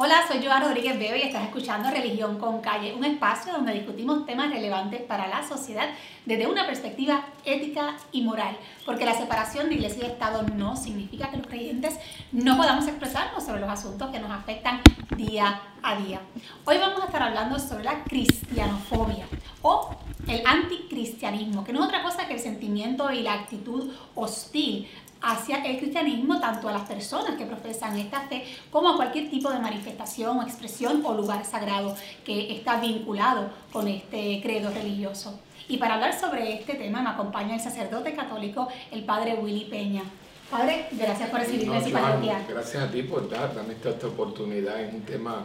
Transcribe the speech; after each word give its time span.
Hola, 0.00 0.22
soy 0.28 0.40
Joana 0.40 0.66
Rodríguez 0.66 0.96
Bebe 0.96 1.18
y 1.18 1.22
estás 1.22 1.42
escuchando 1.42 1.90
Religión 1.90 2.38
con 2.38 2.60
Calle, 2.60 2.94
un 2.94 3.04
espacio 3.04 3.52
donde 3.52 3.72
discutimos 3.72 4.24
temas 4.26 4.48
relevantes 4.48 5.02
para 5.02 5.26
la 5.26 5.42
sociedad 5.42 5.88
desde 6.24 6.46
una 6.46 6.68
perspectiva 6.68 7.24
ética 7.44 7.96
y 8.12 8.22
moral, 8.22 8.56
porque 8.86 9.04
la 9.04 9.14
separación 9.14 9.68
de 9.68 9.74
iglesia 9.74 10.04
y 10.04 10.10
Estado 10.12 10.44
no 10.54 10.76
significa 10.76 11.32
que 11.32 11.38
los 11.38 11.48
creyentes 11.48 11.98
no 12.30 12.56
podamos 12.56 12.86
expresarnos 12.86 13.44
sobre 13.44 13.58
los 13.58 13.68
asuntos 13.68 14.08
que 14.10 14.20
nos 14.20 14.30
afectan 14.30 14.80
día 15.16 15.62
a 15.82 15.96
día. 15.96 16.20
Hoy 16.64 16.78
vamos 16.78 17.02
a 17.02 17.06
estar 17.06 17.24
hablando 17.24 17.58
sobre 17.58 17.82
la 17.82 18.04
cristianofobia 18.04 19.26
o 19.62 19.96
el 20.28 20.46
anticristianismo, 20.46 21.64
que 21.64 21.72
no 21.72 21.80
es 21.80 21.86
otra 21.86 22.04
cosa 22.04 22.28
que 22.28 22.34
el 22.34 22.40
sentimiento 22.40 23.10
y 23.10 23.22
la 23.22 23.32
actitud 23.32 23.92
hostil 24.14 24.88
hacia 25.20 25.64
el 25.64 25.78
cristianismo, 25.78 26.40
tanto 26.40 26.68
a 26.68 26.72
las 26.72 26.88
personas 26.88 27.36
que 27.36 27.46
profesan 27.46 27.98
esta 27.98 28.22
fe, 28.28 28.44
como 28.70 28.90
a 28.90 28.96
cualquier 28.96 29.30
tipo 29.30 29.50
de 29.50 29.58
manifestación 29.58 30.38
o 30.38 30.42
expresión 30.42 31.02
o 31.04 31.14
lugar 31.14 31.44
sagrado 31.44 31.96
que 32.24 32.54
está 32.54 32.80
vinculado 32.80 33.50
con 33.72 33.88
este 33.88 34.40
credo 34.42 34.70
religioso. 34.70 35.38
Y 35.68 35.76
para 35.76 35.94
hablar 35.94 36.18
sobre 36.18 36.54
este 36.54 36.74
tema 36.74 37.02
me 37.02 37.10
acompaña 37.10 37.54
el 37.54 37.60
sacerdote 37.60 38.14
católico, 38.14 38.68
el 38.90 39.04
padre 39.04 39.34
Willy 39.34 39.64
Peña. 39.64 40.02
Padre, 40.50 40.86
gracias 40.92 41.28
por 41.28 41.40
recibirme 41.40 41.84
su 41.84 41.92
parroquia. 41.92 42.40
Gracias 42.48 42.82
a 42.82 42.90
ti 42.90 43.02
por 43.02 43.28
darme 43.28 43.74
esta, 43.74 43.90
esta 43.90 44.06
oportunidad 44.06 44.82
en 44.82 44.94
un 44.94 45.02
tema 45.02 45.44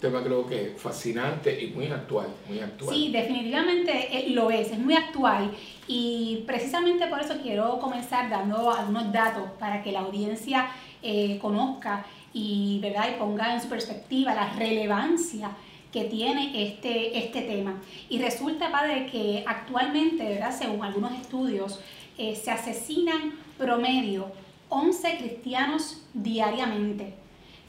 tema 0.00 0.22
creo 0.22 0.46
que 0.46 0.74
fascinante 0.76 1.62
y 1.62 1.68
muy 1.68 1.86
actual, 1.86 2.28
muy 2.48 2.58
actual. 2.60 2.94
Sí, 2.94 3.10
definitivamente 3.12 4.08
eh, 4.10 4.30
lo 4.30 4.50
es, 4.50 4.72
es 4.72 4.78
muy 4.78 4.94
actual 4.94 5.52
y 5.86 6.42
precisamente 6.46 7.06
por 7.06 7.20
eso 7.20 7.34
quiero 7.42 7.78
comenzar 7.78 8.30
dando 8.30 8.72
algunos 8.72 9.12
datos 9.12 9.50
para 9.58 9.82
que 9.82 9.92
la 9.92 10.00
audiencia 10.00 10.70
eh, 11.02 11.38
conozca 11.40 12.04
y, 12.32 12.78
¿verdad? 12.82 13.08
y 13.14 13.18
ponga 13.18 13.54
en 13.54 13.60
su 13.60 13.68
perspectiva 13.68 14.34
la 14.34 14.52
relevancia 14.54 15.50
que 15.92 16.04
tiene 16.04 16.68
este, 16.68 17.18
este 17.18 17.42
tema. 17.42 17.80
Y 18.08 18.18
resulta, 18.18 18.70
padre, 18.70 19.06
que 19.06 19.42
actualmente, 19.46 20.24
¿verdad? 20.24 20.56
según 20.56 20.84
algunos 20.84 21.12
estudios, 21.14 21.80
eh, 22.16 22.36
se 22.36 22.50
asesinan 22.50 23.34
promedio 23.58 24.30
11 24.68 25.18
cristianos 25.18 26.06
diariamente. 26.14 27.19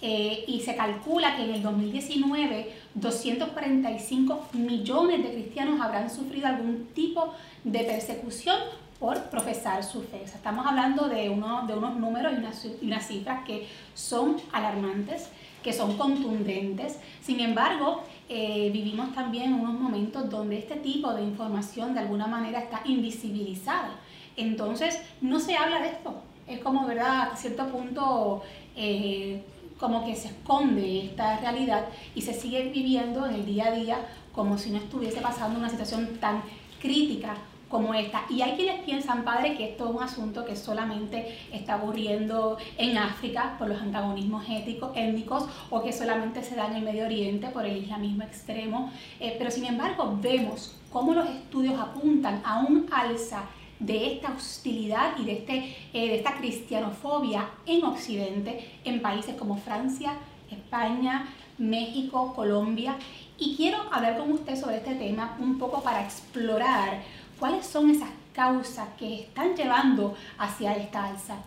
Eh, 0.04 0.46
y 0.48 0.62
se 0.62 0.76
calcula 0.76 1.36
que 1.36 1.44
en 1.44 1.54
el 1.54 1.62
2019 1.62 2.74
245 2.96 4.48
millones 4.54 5.24
de 5.24 5.32
cristianos 5.32 5.80
habrán 5.80 6.10
sufrido 6.10 6.48
algún 6.48 6.88
tipo 6.96 7.34
de 7.64 7.84
persecución 7.84 8.58
por 9.00 9.30
profesar 9.30 9.84
su 9.84 10.02
fe. 10.04 10.24
estamos 10.24 10.66
hablando 10.66 11.08
de, 11.08 11.30
uno, 11.30 11.66
de 11.66 11.74
unos 11.74 11.98
números 11.98 12.34
y 12.34 12.86
unas, 12.86 13.08
cifras 13.08 13.44
que 13.46 13.68
son 13.96 14.38
alarmantes, 14.52 15.30
que 15.64 15.74
son 15.74 15.98
contundentes. 15.98 17.00
Sin 17.22 17.40
embargo, 17.40 18.04
eh, 18.30 18.70
vivimos 18.72 19.14
también 19.14 19.54
unos 19.54 19.74
momentos 19.74 20.30
donde 20.30 20.60
este 20.60 20.76
tipo 20.76 21.14
de 21.14 21.24
información 21.24 21.94
de 21.94 22.02
alguna 22.02 22.28
manera 22.28 22.60
está 22.60 22.82
invisibilizada. 22.86 23.96
Entonces, 24.38 25.02
no 25.20 25.40
se 25.40 25.56
habla 25.58 25.82
de 25.82 25.90
esto. 25.90 26.22
Es 26.48 26.60
como, 26.60 26.86
¿verdad? 26.88 27.32
A 27.32 27.36
cierto 27.36 27.68
punto... 27.68 28.44
Eh, 28.76 29.44
como 29.82 30.06
que 30.06 30.16
se 30.16 30.28
esconde 30.28 31.06
esta 31.06 31.40
realidad 31.40 31.88
y 32.14 32.22
se 32.22 32.34
sigue 32.36 32.70
viviendo 32.70 33.26
en 33.26 33.34
el 33.34 33.46
día 33.48 33.66
a 33.66 33.72
día 33.72 33.98
como 34.32 34.56
si 34.60 34.70
no 34.70 34.78
estuviese 34.78 35.22
pasando 35.22 35.58
una 35.60 35.70
situación 35.70 36.20
tan 36.20 36.44
crítica 36.80 37.34
como 37.68 37.94
esta. 37.96 38.26
Y 38.30 38.42
hay 38.42 38.52
quienes 38.52 38.84
piensan, 38.84 39.24
padre, 39.24 39.56
que 39.58 39.72
esto 39.72 39.90
es 39.90 39.96
un 39.96 40.04
asunto 40.04 40.46
que 40.46 40.56
solamente 40.56 41.36
está 41.52 41.78
ocurriendo 41.78 42.58
en 42.78 42.98
África 42.98 43.56
por 43.58 43.70
los 43.70 43.82
antagonismos 43.82 44.46
étnicos 44.48 45.46
o 45.72 45.82
que 45.82 45.92
solamente 45.92 46.44
se 46.44 46.56
da 46.56 46.68
en 46.68 46.76
el 46.76 46.84
Medio 46.84 47.06
Oriente 47.06 47.48
por 47.48 47.66
el 47.66 47.78
islamismo 47.78 48.24
extremo. 48.24 48.92
Eh, 49.20 49.36
pero 49.40 49.50
sin 49.50 49.66
embargo, 49.66 50.16
vemos 50.22 50.76
cómo 50.92 51.14
los 51.14 51.28
estudios 51.28 51.80
apuntan 51.80 52.42
a 52.46 52.60
un 52.60 52.88
alza 52.92 53.46
de 53.82 54.14
esta 54.14 54.32
hostilidad 54.32 55.18
y 55.18 55.26
de, 55.26 55.34
este, 55.34 55.56
eh, 55.94 56.08
de 56.10 56.16
esta 56.18 56.38
cristianofobia 56.38 57.50
en 57.66 57.84
Occidente, 57.84 58.80
en 58.86 59.02
países 59.02 59.36
como 59.36 59.58
Francia, 59.58 60.14
España, 60.52 61.28
México, 61.58 62.34
Colombia. 62.36 62.96
Y 63.40 63.56
quiero 63.56 63.80
hablar 63.92 64.18
con 64.18 64.32
usted 64.32 64.56
sobre 64.56 64.78
este 64.78 64.94
tema 64.96 65.36
un 65.40 65.58
poco 65.58 65.82
para 65.82 66.04
explorar 66.04 67.02
cuáles 67.40 67.66
son 67.66 67.90
esas 67.90 68.10
causas 68.34 68.88
que 69.00 69.22
están 69.22 69.56
llevando 69.56 70.16
hacia 70.38 70.76
esta 70.76 71.06
alza. 71.06 71.38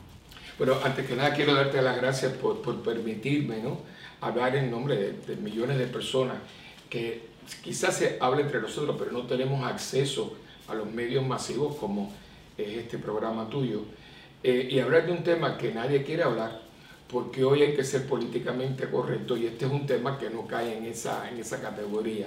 Bueno, 0.59 0.75
antes 0.85 1.07
que 1.07 1.15
nada 1.15 1.33
quiero 1.35 1.55
darte 1.55 1.81
las 1.81 1.97
gracias 1.97 2.33
por, 2.33 2.61
por 2.63 2.83
permitirme 2.83 3.59
¿no? 3.61 3.79
hablar 4.21 4.57
en 4.57 4.71
nombre 4.73 4.97
de, 4.97 5.13
de, 5.13 5.37
millones 5.37 5.79
de 5.79 5.87
personas 5.87 6.37
que 6.91 7.29
quizás 7.63 7.97
se 7.97 8.19
habla 8.21 8.41
entre 8.41 8.61
nosotros, 8.61 8.97
pero 8.99 9.13
no 9.13 9.23
tenemos 9.23 9.65
acceso 9.65 10.37
a 10.69 10.75
los 10.75 10.91
medios 10.91 11.27
masivos 11.27 11.77
como 11.77 12.13
es 12.57 12.79
este 12.79 12.99
programa 12.99 13.49
tuyo, 13.49 13.83
eh, 14.43 14.69
y 14.71 14.79
hablar 14.79 15.07
de 15.07 15.13
un 15.13 15.25
tema 15.25 15.57
que 15.57 15.73
nadie 15.73 16.03
quiere 16.03 16.23
hablar, 16.23 16.63
porque 17.09 17.45
hoy 17.45 17.63
hay 17.63 17.75
que 17.75 17.85
ser 17.85 18.07
políticamente 18.07 18.89
correcto 18.91 19.37
y 19.37 19.47
este 19.47 19.67
es 19.67 19.73
un 19.73 19.87
tema 19.87 20.19
que 20.19 20.31
no 20.31 20.47
cae 20.47 20.77
en 20.77 20.85
esa, 20.85 21.31
en 21.31 21.39
esa 21.39 21.61
categoría. 21.61 22.27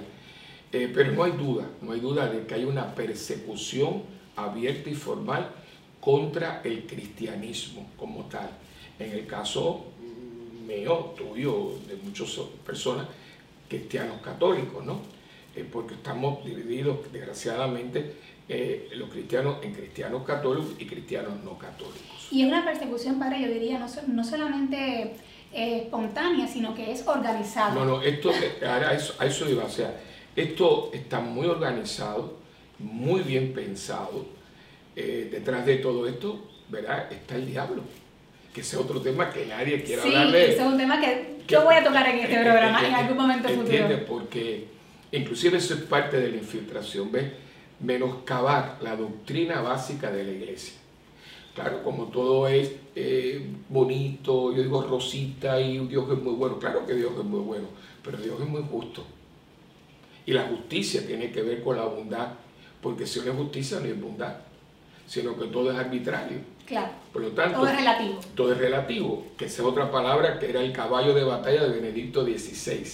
Eh, 0.72 0.90
pero 0.92 1.12
no 1.12 1.24
hay 1.24 1.32
duda, 1.32 1.66
no 1.80 1.92
hay 1.92 2.00
duda 2.00 2.28
de 2.28 2.46
que 2.46 2.54
hay 2.54 2.64
una 2.64 2.94
persecución 2.94 4.02
abierta 4.36 4.90
y 4.90 4.94
formal 4.94 5.50
contra 6.00 6.60
el 6.62 6.86
cristianismo 6.86 7.90
como 7.96 8.24
tal. 8.24 8.50
En 8.98 9.12
el 9.12 9.26
caso 9.26 9.86
mío, 10.66 11.14
tuyo, 11.16 11.74
de 11.88 11.96
muchas 11.96 12.30
personas, 12.66 13.06
cristianos 13.68 14.20
católicos, 14.20 14.84
¿no? 14.84 15.00
Eh, 15.56 15.66
porque 15.70 15.94
estamos 15.94 16.44
divididos, 16.44 16.98
desgraciadamente, 17.12 18.14
eh, 18.48 18.88
los 18.94 19.10
cristianos 19.10 19.58
en 19.62 19.74
cristianos 19.74 20.24
católicos 20.24 20.74
y 20.78 20.86
cristianos 20.86 21.32
no 21.44 21.58
católicos. 21.58 22.28
Y 22.30 22.42
es 22.42 22.48
una 22.48 22.64
persecución, 22.64 23.18
padre, 23.18 23.42
yo 23.42 23.48
diría, 23.48 23.78
no, 23.78 23.86
no 24.08 24.24
solamente 24.24 25.14
eh, 25.52 25.82
espontánea, 25.82 26.46
sino 26.46 26.74
que 26.74 26.92
es 26.92 27.06
organizada. 27.06 27.74
No, 27.74 27.84
no, 27.84 28.02
esto, 28.02 28.30
a 28.62 28.92
eso, 28.94 29.14
a 29.18 29.26
eso 29.26 29.48
iba, 29.48 29.64
o 29.64 29.70
sea, 29.70 29.94
esto 30.34 30.90
está 30.92 31.20
muy 31.20 31.46
organizado, 31.46 32.38
muy 32.78 33.22
bien 33.22 33.52
pensado. 33.52 34.26
Eh, 34.96 35.28
detrás 35.30 35.64
de 35.64 35.76
todo 35.76 36.08
esto, 36.08 36.48
¿verdad? 36.68 37.10
Está 37.12 37.36
el 37.36 37.46
diablo 37.46 37.82
que 38.52 38.62
ese 38.62 38.76
es 38.76 38.82
otro 38.82 39.00
tema 39.00 39.30
que 39.30 39.46
nadie 39.46 39.82
quiere 39.82 40.02
hablar 40.02 40.32
de. 40.32 40.46
Sí, 40.46 40.52
ese 40.52 40.62
es 40.62 40.66
un 40.66 40.76
tema 40.76 41.00
que, 41.00 41.36
yo 41.46 41.64
voy 41.64 41.76
a 41.76 41.84
tocar 41.84 42.08
en 42.08 42.18
este 42.18 42.34
programa 42.42 42.86
en 42.86 42.94
algún 42.94 43.16
momento 43.16 43.48
futuro. 43.48 43.66
¿Entiendes? 43.66 44.00
Porque 44.06 44.66
inclusive 45.12 45.58
eso 45.58 45.74
es 45.74 45.80
parte 45.82 46.20
de 46.20 46.30
la 46.30 46.36
infiltración, 46.36 47.10
¿ves? 47.10 47.24
Menoscabar 47.80 48.78
la 48.82 48.96
doctrina 48.96 49.60
básica 49.60 50.10
de 50.10 50.24
la 50.24 50.32
iglesia. 50.32 50.74
Claro, 51.54 51.82
como 51.82 52.04
todo 52.04 52.46
es 52.46 52.72
eh, 52.94 53.44
bonito, 53.68 54.54
yo 54.54 54.62
digo 54.62 54.82
rosita 54.82 55.60
y 55.60 55.78
Dios 55.86 56.04
es 56.10 56.22
muy 56.22 56.34
bueno. 56.34 56.58
Claro 56.58 56.86
que 56.86 56.94
Dios 56.94 57.12
es 57.18 57.24
muy 57.24 57.40
bueno, 57.40 57.66
pero 58.02 58.18
Dios 58.18 58.40
es 58.40 58.48
muy 58.48 58.62
justo. 58.62 59.04
Y 60.24 60.32
la 60.32 60.42
justicia 60.44 61.06
tiene 61.06 61.32
que 61.32 61.42
ver 61.42 61.62
con 61.62 61.76
la 61.76 61.84
bondad, 61.84 62.28
porque 62.80 63.06
si 63.06 63.20
no 63.20 63.32
es 63.32 63.36
justicia 63.36 63.80
no 63.80 63.86
es 63.86 64.00
bondad, 64.00 64.36
sino 65.06 65.36
que 65.36 65.46
todo 65.46 65.72
es 65.72 65.78
arbitrario. 65.78 66.38
Claro. 66.66 66.90
Por 67.12 67.22
lo 67.22 67.28
tanto, 67.30 67.60
todo 67.60 67.68
es 67.68 67.76
relativo. 67.76 68.20
Todo 68.34 68.52
es 68.52 68.58
relativo, 68.58 69.26
que 69.36 69.46
esa 69.46 69.62
es 69.62 69.68
otra 69.68 69.90
palabra 69.90 70.38
que 70.38 70.50
era 70.50 70.60
el 70.60 70.72
caballo 70.72 71.14
de 71.14 71.24
batalla 71.24 71.64
de 71.64 71.80
Benedicto 71.80 72.24
XVI, 72.24 72.84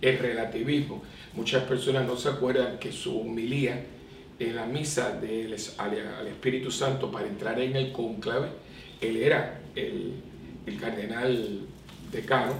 el 0.00 0.18
relativismo. 0.18 1.02
Muchas 1.32 1.64
personas 1.64 2.06
no 2.06 2.16
se 2.16 2.28
acuerdan 2.28 2.78
que 2.78 2.92
su 2.92 3.18
humilía 3.18 3.84
en 4.48 4.56
la 4.56 4.66
misa 4.66 5.12
del, 5.12 5.56
al, 5.78 6.26
Espíritu 6.26 6.70
Santo 6.70 7.10
para 7.10 7.26
entrar 7.26 7.60
en 7.60 7.76
el 7.76 7.92
conclave, 7.92 8.48
él 9.00 9.16
era 9.16 9.60
el, 9.74 10.14
el 10.66 10.80
cardenal 10.80 11.60
decano 12.10 12.54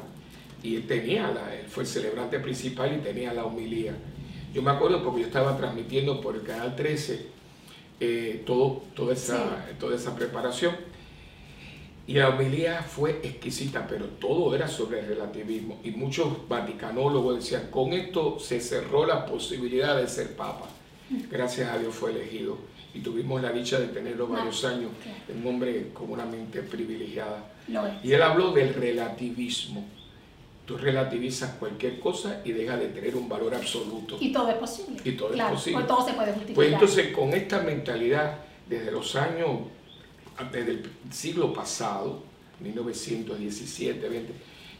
y 0.62 0.76
él 0.76 0.86
tenía, 0.86 1.28
la, 1.28 1.54
él 1.54 1.66
fue 1.68 1.84
el 1.84 1.88
celebrante 1.88 2.38
principal 2.38 2.94
y 2.94 2.98
tenía 2.98 3.32
la 3.32 3.44
homilía. 3.44 3.94
Yo 4.54 4.62
me 4.62 4.70
acuerdo 4.70 5.02
porque 5.02 5.22
yo 5.22 5.26
estaba 5.26 5.56
transmitiendo 5.56 6.20
por 6.20 6.34
el 6.34 6.42
canal 6.42 6.76
13 6.76 7.26
eh, 8.00 8.42
todo, 8.44 8.82
toda, 8.94 9.12
esa, 9.14 9.66
toda 9.78 9.96
esa 9.96 10.14
preparación. 10.14 10.74
Y 12.06 12.14
la 12.14 12.30
homilía 12.30 12.82
fue 12.82 13.20
exquisita, 13.22 13.86
pero 13.86 14.06
todo 14.06 14.54
era 14.54 14.66
sobre 14.66 15.00
el 15.00 15.06
relativismo. 15.06 15.80
Y 15.84 15.92
muchos 15.92 16.48
vaticanólogos 16.48 17.36
decían, 17.36 17.68
con 17.70 17.92
esto 17.92 18.38
se 18.40 18.60
cerró 18.60 19.06
la 19.06 19.24
posibilidad 19.24 19.96
de 19.96 20.08
ser 20.08 20.34
papa 20.34 20.68
gracias 21.30 21.70
a 21.70 21.78
Dios 21.78 21.94
fue 21.94 22.10
elegido 22.10 22.58
y 22.94 23.00
tuvimos 23.00 23.40
la 23.40 23.52
dicha 23.52 23.78
de 23.78 23.88
tenerlo 23.88 24.28
varios 24.28 24.64
años, 24.64 24.90
un 25.34 25.46
hombre 25.46 25.90
con 25.94 26.10
una 26.10 26.24
mente 26.24 26.62
privilegiada. 26.62 27.52
Y 28.02 28.12
él 28.12 28.22
habló 28.22 28.52
del 28.52 28.74
relativismo. 28.74 29.84
Tú 30.66 30.76
relativizas 30.76 31.54
cualquier 31.54 31.98
cosa 31.98 32.40
y 32.44 32.52
deja 32.52 32.76
de 32.76 32.88
tener 32.88 33.16
un 33.16 33.28
valor 33.28 33.54
absoluto. 33.54 34.16
Y 34.20 34.32
todo 34.32 34.48
es 34.48 34.56
posible. 34.56 35.00
Y 35.04 35.12
todo 35.12 35.34
es 35.34 35.42
posible. 35.42 35.78
Pues 35.78 35.86
todo 35.86 36.06
se 36.06 36.14
puede 36.14 36.32
justificar. 36.32 36.54
Pues 36.54 36.72
entonces 36.72 37.12
con 37.14 37.32
esta 37.32 37.60
mentalidad, 37.60 38.38
desde 38.68 38.92
los 38.92 39.16
años, 39.16 39.60
desde 40.52 40.70
el 40.72 40.90
siglo 41.10 41.52
pasado, 41.52 42.22
1917, 42.60 44.08
20, 44.08 44.32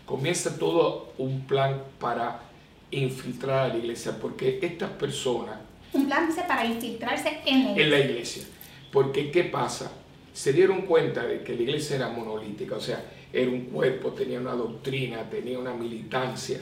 comienza 0.06 0.56
todo 0.56 1.14
un 1.18 1.46
plan 1.46 1.82
para 1.98 2.42
infiltrar 2.90 3.70
a 3.70 3.74
la 3.74 3.78
iglesia, 3.78 4.16
porque 4.20 4.58
estas 4.62 4.90
personas... 4.90 5.56
Un 5.92 6.06
plan 6.06 6.28
para 6.46 6.64
infiltrarse 6.64 7.40
en 7.44 7.64
la 7.64 7.70
iglesia. 7.70 7.84
En 7.84 7.90
la 7.90 8.00
iglesia. 8.00 8.42
Porque, 8.90 9.30
¿qué 9.30 9.44
pasa? 9.44 9.92
Se 10.32 10.52
dieron 10.52 10.82
cuenta 10.82 11.24
de 11.26 11.42
que 11.42 11.54
la 11.54 11.62
iglesia 11.62 11.96
era 11.96 12.08
monolítica, 12.08 12.76
o 12.76 12.80
sea, 12.80 13.04
era 13.32 13.50
un 13.50 13.66
cuerpo, 13.66 14.12
tenía 14.12 14.40
una 14.40 14.52
doctrina, 14.52 15.28
tenía 15.28 15.58
una 15.58 15.74
militancia. 15.74 16.60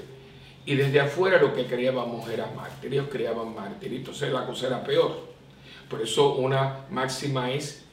Y 0.67 0.75
desde 0.75 1.01
afuera 1.01 1.41
lo 1.41 1.55
que 1.55 1.67
creíamos 1.67 2.29
era 2.29 2.51
mártir, 2.53 2.93
ellos 2.93 3.09
creaban 3.11 3.55
mártir, 3.55 3.93
entonces 3.95 4.33
la 4.33 4.47
cosa 4.47 4.67
era 4.67 4.85
peor. 4.85 5.29
Por 5.89 6.03
eso 6.03 6.35
una 6.35 6.87
máxima 6.91 7.51
es 7.51 7.85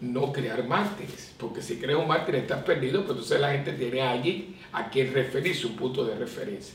no 0.00 0.32
crear 0.32 0.64
mártires, 0.64 1.34
porque 1.38 1.62
si 1.62 1.76
creas 1.76 1.98
un 1.98 2.08
mártir 2.08 2.34
estás 2.36 2.62
perdido, 2.64 3.00
pues 3.00 3.12
entonces 3.12 3.40
la 3.40 3.52
gente 3.52 3.72
tiene 3.72 4.02
allí 4.02 4.56
a 4.72 4.90
quien 4.90 5.12
referirse, 5.14 5.66
un 5.66 5.76
punto 5.76 6.04
de 6.04 6.16
referencia. 6.16 6.74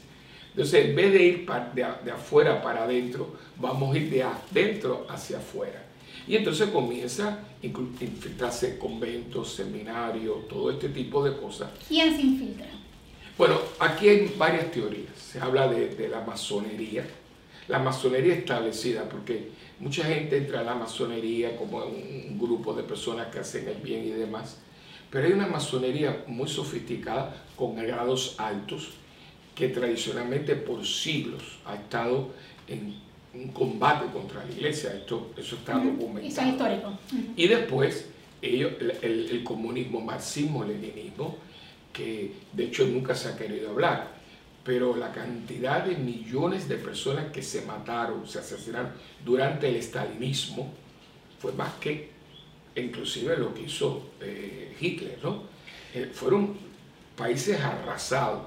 Entonces, 0.51 0.85
en 0.85 0.95
vez 0.95 1.13
de 1.13 1.23
ir 1.23 1.45
de, 1.73 2.11
afuera 2.11 2.61
para 2.61 2.83
adentro, 2.83 3.35
vamos 3.57 3.95
a 3.95 3.97
ir 3.97 4.09
de 4.09 4.23
adentro 4.23 5.05
hacia 5.09 5.37
afuera. 5.37 5.85
Y 6.27 6.35
entonces 6.35 6.69
comienza 6.69 7.29
a 7.29 7.65
infiltrarse 7.65 8.77
conventos, 8.77 9.53
seminarios, 9.53 10.47
todo 10.49 10.71
este 10.71 10.89
tipo 10.89 11.23
de 11.23 11.37
cosas. 11.37 11.69
¿Quién 11.87 12.15
se 12.15 12.21
infiltra? 12.21 12.67
Bueno, 13.37 13.59
aquí 13.79 14.09
hay 14.09 14.33
varias 14.37 14.71
teorías. 14.71 15.15
Se 15.17 15.39
habla 15.39 15.67
de, 15.67 15.95
de 15.95 16.09
la 16.09 16.21
masonería. 16.21 17.07
La 17.69 17.79
masonería 17.79 18.35
establecida, 18.35 19.07
porque 19.07 19.51
mucha 19.79 20.03
gente 20.03 20.37
entra 20.37 20.59
a 20.59 20.63
la 20.63 20.75
masonería 20.75 21.55
como 21.55 21.77
un 21.77 22.37
grupo 22.37 22.73
de 22.73 22.83
personas 22.83 23.27
que 23.27 23.39
hacen 23.39 23.67
el 23.69 23.77
bien 23.77 24.03
y 24.05 24.09
demás. 24.09 24.57
Pero 25.09 25.27
hay 25.27 25.33
una 25.33 25.47
masonería 25.47 26.25
muy 26.27 26.49
sofisticada, 26.49 27.43
con 27.55 27.75
grados 27.75 28.35
altos, 28.37 28.91
que 29.55 29.69
tradicionalmente 29.69 30.55
por 30.55 30.85
siglos 30.85 31.43
ha 31.65 31.75
estado 31.75 32.29
en 32.67 32.95
un 33.33 33.47
combate 33.49 34.11
contra 34.11 34.45
la 34.45 34.51
iglesia. 34.51 34.93
Esto, 34.93 35.31
eso 35.37 35.55
está 35.55 35.73
documentado. 35.73 36.27
Eso 36.27 36.41
es 36.41 36.47
histórico. 36.47 36.99
Y 37.35 37.47
después, 37.47 38.07
ellos, 38.41 38.73
el, 38.79 39.29
el, 39.29 39.43
comunismo, 39.43 40.01
marxismo, 40.01 40.63
leninismo, 40.63 41.37
que 41.93 42.33
de 42.53 42.65
hecho 42.65 42.85
nunca 42.85 43.13
se 43.15 43.29
ha 43.29 43.37
querido 43.37 43.71
hablar, 43.71 44.11
pero 44.63 44.95
la 44.95 45.11
cantidad 45.11 45.85
de 45.85 45.95
millones 45.95 46.67
de 46.67 46.75
personas 46.75 47.31
que 47.31 47.41
se 47.41 47.63
mataron, 47.63 48.27
se 48.27 48.39
asesinaron 48.39 48.91
durante 49.23 49.67
el 49.69 49.75
estalinismo, 49.75 50.73
fue 51.39 51.51
más 51.53 51.73
que 51.75 52.11
inclusive 52.75 53.37
lo 53.37 53.53
que 53.53 53.63
hizo 53.63 54.11
eh, 54.21 54.75
Hitler, 54.79 55.17
¿no? 55.23 55.43
Eh, 55.93 56.09
fueron 56.13 56.55
países 57.17 57.59
arrasados, 57.59 58.43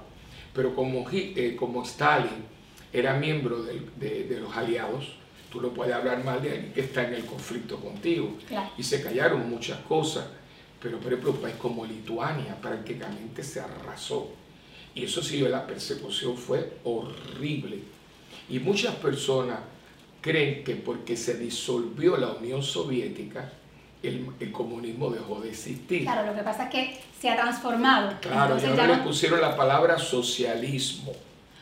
pero 0.54 0.74
como, 0.74 1.04
eh, 1.12 1.56
como 1.58 1.82
Stalin 1.82 2.44
era 2.92 3.14
miembro 3.14 3.62
de, 3.62 4.24
de, 4.24 4.40
los 4.40 4.56
aliados, 4.56 5.16
tú 5.50 5.60
no 5.60 5.70
puedes 5.70 5.92
hablar 5.92 6.24
mal 6.24 6.40
de 6.40 6.52
alguien 6.52 6.72
que 6.72 6.82
está 6.82 7.06
en 7.06 7.14
el 7.14 7.24
conflicto 7.24 7.78
contigo. 7.80 8.38
Y 8.78 8.82
se 8.84 9.02
callaron 9.02 9.50
muchas 9.50 9.80
cosas, 9.80 10.26
pero 10.80 10.98
por 10.98 11.12
ejemplo 11.12 11.32
un 11.32 11.38
país 11.38 11.56
como 11.56 11.84
Lituania 11.84 12.56
prácticamente 12.60 13.42
se 13.42 13.60
arrasó. 13.60 14.30
Y 14.94 15.04
eso 15.04 15.22
sí, 15.22 15.40
la 15.40 15.66
persecución 15.66 16.36
fue 16.36 16.74
horrible. 16.84 17.80
Y 18.48 18.60
muchas 18.60 18.94
personas 18.94 19.58
creen 20.20 20.62
que 20.62 20.76
porque 20.76 21.16
se 21.16 21.36
disolvió 21.36 22.16
la 22.16 22.28
Unión 22.28 22.62
Soviética, 22.62 23.52
el, 24.08 24.26
el, 24.40 24.52
comunismo 24.52 25.10
dejó 25.10 25.40
de 25.40 25.50
existir. 25.50 26.02
Claro, 26.02 26.26
lo 26.26 26.34
que 26.34 26.42
pasa 26.42 26.64
es 26.64 26.70
que 26.70 27.00
se 27.20 27.30
ha 27.30 27.36
transformado. 27.36 28.14
Claro, 28.20 28.56
Entonces, 28.56 28.76
ya, 28.76 28.86
le 28.86 29.02
pusieron 29.02 29.40
la 29.40 29.56
palabra 29.56 29.98
socialismo. 29.98 31.12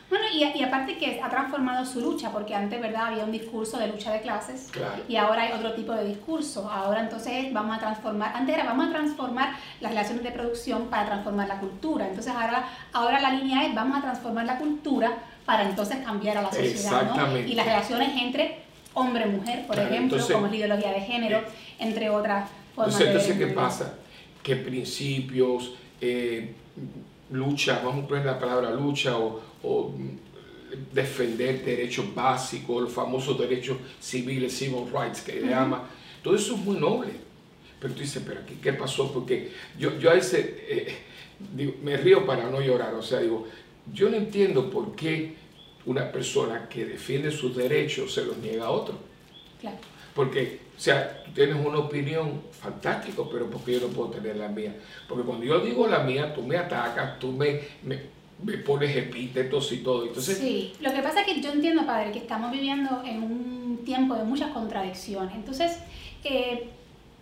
Bueno, 0.09 0.25
y, 0.31 0.43
y, 0.43 0.63
aparte 0.63 0.97
que 0.97 1.19
ha 1.21 1.29
transformado 1.29 1.83
su 1.85 1.99
lucha, 1.99 2.31
porque 2.31 2.53
antes, 2.53 2.79
¿verdad? 2.79 3.07
Había 3.07 3.23
un 3.23 3.31
discurso 3.31 3.79
de 3.79 3.87
lucha 3.87 4.11
de 4.11 4.21
clases 4.21 4.69
y 5.07 5.15
ahora 5.15 5.41
hay 5.41 5.53
otro 5.53 5.73
tipo 5.73 5.91
de 5.93 6.05
discurso. 6.05 6.69
Ahora 6.69 7.01
entonces 7.01 7.51
vamos 7.51 7.77
a 7.77 7.79
transformar, 7.79 8.31
antes 8.35 8.53
era 8.53 8.65
vamos 8.65 8.89
a 8.89 8.91
transformar 8.91 9.55
las 9.81 9.91
relaciones 9.91 10.23
de 10.23 10.31
producción 10.31 10.85
para 10.85 11.07
transformar 11.07 11.47
la 11.47 11.59
cultura. 11.59 12.07
Entonces 12.07 12.31
ahora, 12.31 12.69
ahora 12.91 13.19
la 13.21 13.31
línea 13.31 13.65
es 13.65 13.73
vamos 13.73 13.97
a 13.97 14.01
transformar 14.01 14.45
la 14.45 14.59
cultura 14.59 15.17
para 15.45 15.63
entonces 15.63 15.97
cambiar 16.05 16.37
a 16.37 16.43
la 16.43 16.51
sociedad. 16.51 17.15
¿no? 17.15 17.37
Y 17.39 17.55
las 17.55 17.65
relaciones 17.65 18.09
entre 18.21 18.63
hombre-mujer, 18.93 19.65
por 19.65 19.79
ejemplo, 19.79 20.17
como 20.31 20.45
es 20.45 20.51
la 20.51 20.57
ideología 20.57 20.91
de 20.91 21.01
género, 21.01 21.37
eh, 21.39 21.43
entre 21.79 22.09
otras 22.09 22.49
formas 22.75 22.99
entonces, 22.99 23.29
Entonces, 23.29 23.47
¿qué 23.47 23.53
pasa? 23.53 23.97
¿Qué 24.41 24.55
principios, 24.55 25.73
eh, 26.01 26.53
lucha, 27.31 27.81
vamos 27.83 28.05
a 28.05 28.07
poner 28.07 28.25
la 28.25 28.39
palabra 28.39 28.71
lucha 28.71 29.17
o, 29.17 29.41
defender 30.91 31.63
derechos 31.63 32.13
básicos, 32.15 32.81
los 32.81 32.91
famosos 32.91 33.39
derechos 33.39 33.77
civiles, 33.99 34.57
civil 34.57 34.85
rights 34.91 35.21
que 35.21 35.33
le 35.33 35.47
llama, 35.47 35.87
todo 36.23 36.35
eso 36.35 36.55
es 36.55 36.61
muy 36.61 36.77
noble. 36.77 37.11
Pero 37.79 37.93
tú 37.93 38.01
dices, 38.01 38.23
pero 38.25 38.41
aquí, 38.41 38.55
¿qué 38.61 38.73
pasó? 38.73 39.13
Porque 39.13 39.51
yo, 39.77 39.99
yo 39.99 40.09
a 40.09 40.15
ese, 40.15 40.65
eh, 40.67 40.97
me 41.83 41.95
río 41.97 42.25
para 42.25 42.49
no 42.49 42.59
llorar, 42.59 42.95
o 42.95 43.03
sea, 43.03 43.19
digo, 43.19 43.47
yo 43.93 44.09
no 44.09 44.17
entiendo 44.17 44.69
por 44.69 44.95
qué 44.95 45.35
una 45.85 46.11
persona 46.11 46.67
que 46.67 46.85
defiende 46.85 47.31
sus 47.31 47.55
derechos 47.55 48.13
se 48.13 48.25
los 48.25 48.37
niega 48.37 48.65
a 48.65 48.71
otro. 48.71 48.97
Claro. 49.59 49.77
Porque, 50.15 50.59
o 50.77 50.79
sea, 50.79 51.23
tú 51.23 51.31
tienes 51.31 51.55
una 51.55 51.79
opinión 51.79 52.41
fantástica, 52.51 53.23
pero 53.31 53.49
porque 53.49 53.73
yo 53.73 53.87
no 53.87 53.87
puedo 53.87 54.09
tener 54.09 54.35
la 54.35 54.47
mía? 54.47 54.75
Porque 55.07 55.23
cuando 55.23 55.45
yo 55.45 55.59
digo 55.59 55.87
la 55.87 55.99
mía, 55.99 56.33
tú 56.33 56.43
me 56.43 56.57
atacas, 56.57 57.19
tú 57.19 57.31
me, 57.31 57.59
me, 57.83 58.57
pones 58.57 58.95
epítetos 58.95 59.71
y 59.71 59.77
todo. 59.77 60.05
Entonces, 60.05 60.37
sí, 60.37 60.73
lo 60.81 60.93
que 60.93 61.01
pasa 61.01 61.21
es 61.21 61.25
que 61.25 61.41
yo 61.41 61.51
entiendo, 61.51 61.85
padre, 61.85 62.11
que 62.11 62.19
estamos 62.19 62.51
viviendo 62.51 63.01
en 63.05 63.23
un 63.23 63.81
tiempo 63.83 64.15
de 64.15 64.23
muchas 64.23 64.51
contradicciones. 64.51 65.33
Entonces, 65.35 65.79
eh, 66.23 66.69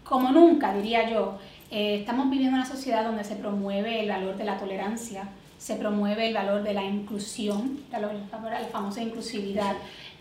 como 0.03 0.31
nunca, 0.31 0.73
diría 0.73 1.09
yo, 1.09 1.37
eh, 1.69 1.99
estamos 1.99 2.29
viviendo 2.29 2.57
en 2.57 2.63
una 2.63 2.69
sociedad 2.69 3.05
donde 3.05 3.23
se 3.23 3.35
promueve 3.35 4.01
el 4.01 4.09
valor 4.09 4.35
de 4.35 4.43
la 4.43 4.57
tolerancia, 4.57 5.29
se 5.57 5.75
promueve 5.75 6.27
el 6.27 6.33
valor 6.33 6.63
de 6.63 6.73
la 6.73 6.83
inclusión, 6.83 7.79
la, 7.91 7.99
la 7.99 8.67
famosa 8.71 9.01
inclusividad, 9.01 9.75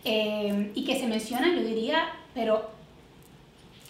eh, 0.05 0.73
y 0.75 0.85
que 0.85 0.99
se 0.99 1.06
menciona, 1.06 1.49
yo 1.49 1.62
diría, 1.62 2.08
pero 2.35 2.70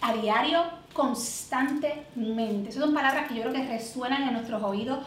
a 0.01 0.13
diario, 0.13 0.63
constantemente. 0.93 2.69
Esas 2.69 2.83
son 2.83 2.93
palabras 2.93 3.27
que 3.27 3.35
yo 3.35 3.41
creo 3.41 3.53
que 3.53 3.67
resuenan 3.67 4.23
en 4.23 4.33
nuestros 4.33 4.61
oídos 4.63 4.99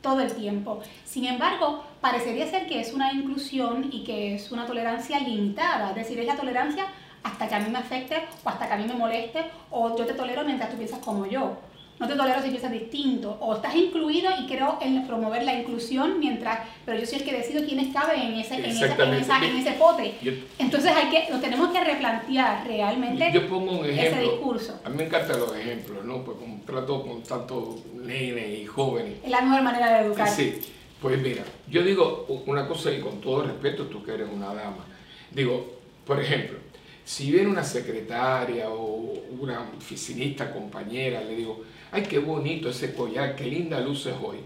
todo 0.00 0.20
el 0.20 0.32
tiempo. 0.32 0.80
Sin 1.04 1.26
embargo, 1.26 1.84
parecería 2.00 2.46
ser 2.46 2.66
que 2.66 2.80
es 2.80 2.94
una 2.94 3.12
inclusión 3.12 3.90
y 3.92 4.04
que 4.04 4.34
es 4.34 4.50
una 4.50 4.66
tolerancia 4.66 5.20
limitada, 5.20 5.90
es 5.90 5.96
decir, 5.96 6.18
es 6.18 6.26
la 6.26 6.36
tolerancia 6.36 6.86
hasta 7.22 7.48
que 7.48 7.54
a 7.54 7.60
mí 7.60 7.70
me 7.70 7.78
afecte 7.78 8.16
o 8.44 8.48
hasta 8.48 8.66
que 8.66 8.72
a 8.72 8.76
mí 8.78 8.86
me 8.86 8.94
moleste 8.94 9.44
o 9.70 9.94
yo 9.96 10.06
te 10.06 10.14
tolero 10.14 10.42
mientras 10.44 10.70
tú 10.70 10.76
piensas 10.78 11.00
como 11.00 11.26
yo 11.26 11.58
no 12.00 12.08
te 12.08 12.16
tolero 12.16 12.42
si 12.42 12.48
piensas 12.48 12.72
distinto, 12.72 13.36
o 13.40 13.54
estás 13.54 13.76
incluido 13.76 14.30
y 14.40 14.46
creo 14.46 14.78
en 14.80 15.06
promover 15.06 15.42
la 15.42 15.52
inclusión, 15.52 16.18
mientras, 16.18 16.60
pero 16.86 16.98
yo 16.98 17.04
soy 17.04 17.18
el 17.18 17.24
que 17.24 17.32
decido 17.32 17.62
quiénes 17.62 17.92
caben 17.94 18.22
en 18.22 18.34
ese, 18.40 18.54
en 18.54 18.64
en 18.64 19.56
ese 19.56 19.72
pote. 19.72 20.14
Entonces 20.58 20.92
hay 20.96 21.10
que, 21.10 21.30
nos 21.30 21.42
tenemos 21.42 21.68
que 21.68 21.84
replantear 21.84 22.66
realmente 22.66 23.30
yo 23.32 23.46
pongo 23.48 23.80
un 23.80 23.84
ejemplo, 23.84 24.18
ese 24.18 24.30
discurso. 24.30 24.80
A 24.82 24.88
mí 24.88 24.96
me 24.96 25.04
encantan 25.04 25.40
los 25.40 25.54
ejemplos, 25.54 26.02
¿no? 26.04 26.24
Pues 26.24 26.38
como 26.38 26.62
trato 26.62 27.02
con 27.02 27.22
tantos 27.22 27.84
nenes 27.94 28.60
y 28.60 28.64
jóvenes. 28.64 29.18
Es 29.22 29.30
la 29.30 29.42
mejor 29.42 29.62
manera 29.62 29.98
de 29.98 30.06
educar. 30.06 30.26
Sí, 30.26 30.58
pues 31.02 31.20
mira, 31.20 31.42
yo 31.68 31.82
digo 31.82 32.26
una 32.46 32.66
cosa 32.66 32.90
y 32.90 33.00
con 33.00 33.20
todo 33.20 33.42
respeto, 33.42 33.84
tú 33.84 34.02
que 34.02 34.14
eres 34.14 34.28
una 34.32 34.54
dama, 34.54 34.86
digo, 35.30 35.80
por 36.06 36.18
ejemplo, 36.18 36.58
si 37.04 37.30
viene 37.30 37.48
una 37.48 37.64
secretaria 37.64 38.70
o 38.70 39.12
una 39.38 39.68
oficinista, 39.76 40.52
compañera, 40.52 41.20
le 41.20 41.36
digo, 41.36 41.64
ay, 41.92 42.02
qué 42.02 42.18
bonito 42.18 42.68
ese 42.68 42.94
collar, 42.94 43.36
qué 43.36 43.44
linda 43.44 43.80
luces 43.80 44.14
hoy. 44.22 44.38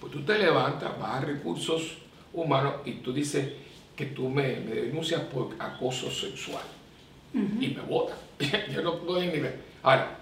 Pues 0.00 0.12
tú 0.12 0.22
te 0.22 0.38
levantas, 0.38 0.98
vas 0.98 1.22
a 1.22 1.26
recursos 1.26 1.98
humanos 2.32 2.74
y 2.84 2.92
tú 2.92 3.12
dices 3.12 3.52
que 3.96 4.06
tú 4.06 4.28
me, 4.28 4.48
denuncias 4.60 5.22
por 5.22 5.54
acoso 5.58 6.10
sexual. 6.10 6.62
Y 7.34 7.68
me 7.68 7.82
votan. 7.82 8.16
Yo 8.72 8.82
no 8.82 8.98
puedo 9.00 9.20
ni 9.20 9.38
ver. 9.38 9.60
Ahora, 9.82 10.18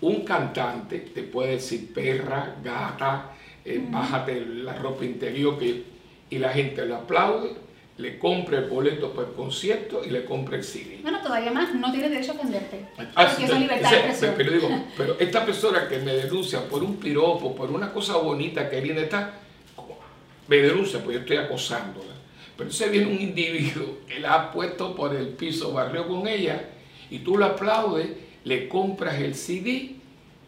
un 0.00 0.24
cantante 0.24 0.98
te 1.00 1.22
puede 1.22 1.52
decir 1.52 1.92
perra, 1.92 2.56
gata, 2.62 3.32
eh, 3.64 3.82
bájate 3.88 4.44
la 4.44 4.74
ropa 4.74 5.04
interior 5.04 5.58
que, 5.58 5.84
y 6.30 6.38
la 6.38 6.50
gente 6.50 6.84
le 6.84 6.94
aplaude 6.94 7.63
le 7.96 8.18
compre 8.18 8.58
el 8.58 8.64
boleto 8.64 9.12
para 9.12 9.28
el 9.28 9.34
concierto 9.34 10.02
y 10.04 10.10
le 10.10 10.24
compre 10.24 10.56
el 10.56 10.64
CD. 10.64 10.98
Bueno, 11.02 11.20
todavía 11.22 11.52
más, 11.52 11.72
no 11.74 11.92
tiene 11.92 12.08
derecho 12.08 12.32
a 12.32 12.34
ofenderte. 12.34 12.86
Ah, 13.14 13.28
porque 13.28 13.44
es 13.44 13.58
libertad 13.58 13.90
de 13.90 13.96
expresión. 13.96 14.34
Pero, 14.36 14.52
digo, 14.52 14.68
pero 14.96 15.16
esta 15.20 15.46
persona 15.46 15.88
que 15.88 15.98
me 15.98 16.12
denuncia 16.14 16.68
por 16.68 16.82
un 16.82 16.96
piropo, 16.96 17.54
por 17.54 17.70
una 17.70 17.92
cosa 17.92 18.16
bonita 18.16 18.68
que 18.68 18.80
viene 18.80 19.02
está, 19.02 19.34
me 20.48 20.56
denuncia, 20.56 21.02
pues 21.02 21.14
yo 21.14 21.20
estoy 21.20 21.36
acosándola. 21.36 22.14
Pero 22.56 22.70
entonces 22.70 22.90
viene 22.90 23.06
un 23.06 23.20
individuo 23.20 23.98
que 24.08 24.18
la 24.18 24.34
ha 24.34 24.52
puesto 24.52 24.94
por 24.94 25.14
el 25.14 25.28
piso, 25.28 25.72
barrio 25.72 26.08
con 26.08 26.26
ella, 26.26 26.70
y 27.10 27.20
tú 27.20 27.38
la 27.38 27.46
aplaudes, 27.46 28.08
le 28.42 28.68
compras 28.68 29.20
el 29.20 29.34
CD 29.34 29.96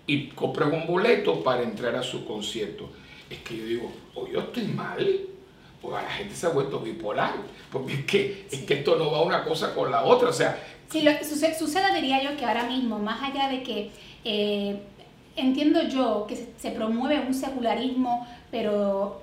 y 0.06 0.28
compras 0.28 0.72
un 0.72 0.86
boleto 0.86 1.42
para 1.42 1.62
entrar 1.62 1.94
a 1.94 2.02
su 2.02 2.24
concierto. 2.24 2.90
es 3.30 3.38
que 3.38 3.56
yo 3.56 3.64
digo, 3.66 3.92
o 4.14 4.28
yo 4.28 4.40
estoy 4.40 4.64
mal, 4.64 5.20
la 5.90 6.10
gente 6.10 6.34
se 6.34 6.46
ha 6.46 6.50
vuelto 6.50 6.80
bipolar, 6.80 7.34
porque 7.70 7.94
es 7.94 8.04
que, 8.04 8.46
es 8.50 8.62
que 8.62 8.74
esto 8.74 8.96
no 8.96 9.10
va 9.10 9.22
una 9.22 9.44
cosa 9.44 9.74
con 9.74 9.90
la 9.90 10.04
otra, 10.04 10.28
o 10.28 10.32
sea... 10.32 10.58
Sí, 10.90 11.02
lo, 11.02 11.12
sucede, 11.24 11.58
sucede, 11.58 11.94
diría 11.94 12.22
yo, 12.22 12.36
que 12.36 12.44
ahora 12.44 12.64
mismo, 12.64 12.98
más 12.98 13.22
allá 13.22 13.48
de 13.48 13.62
que 13.62 13.90
eh, 14.24 14.80
entiendo 15.36 15.82
yo 15.88 16.26
que 16.28 16.48
se, 16.56 16.70
promueve 16.70 17.20
un 17.20 17.34
secularismo, 17.34 18.26
pero 18.50 19.22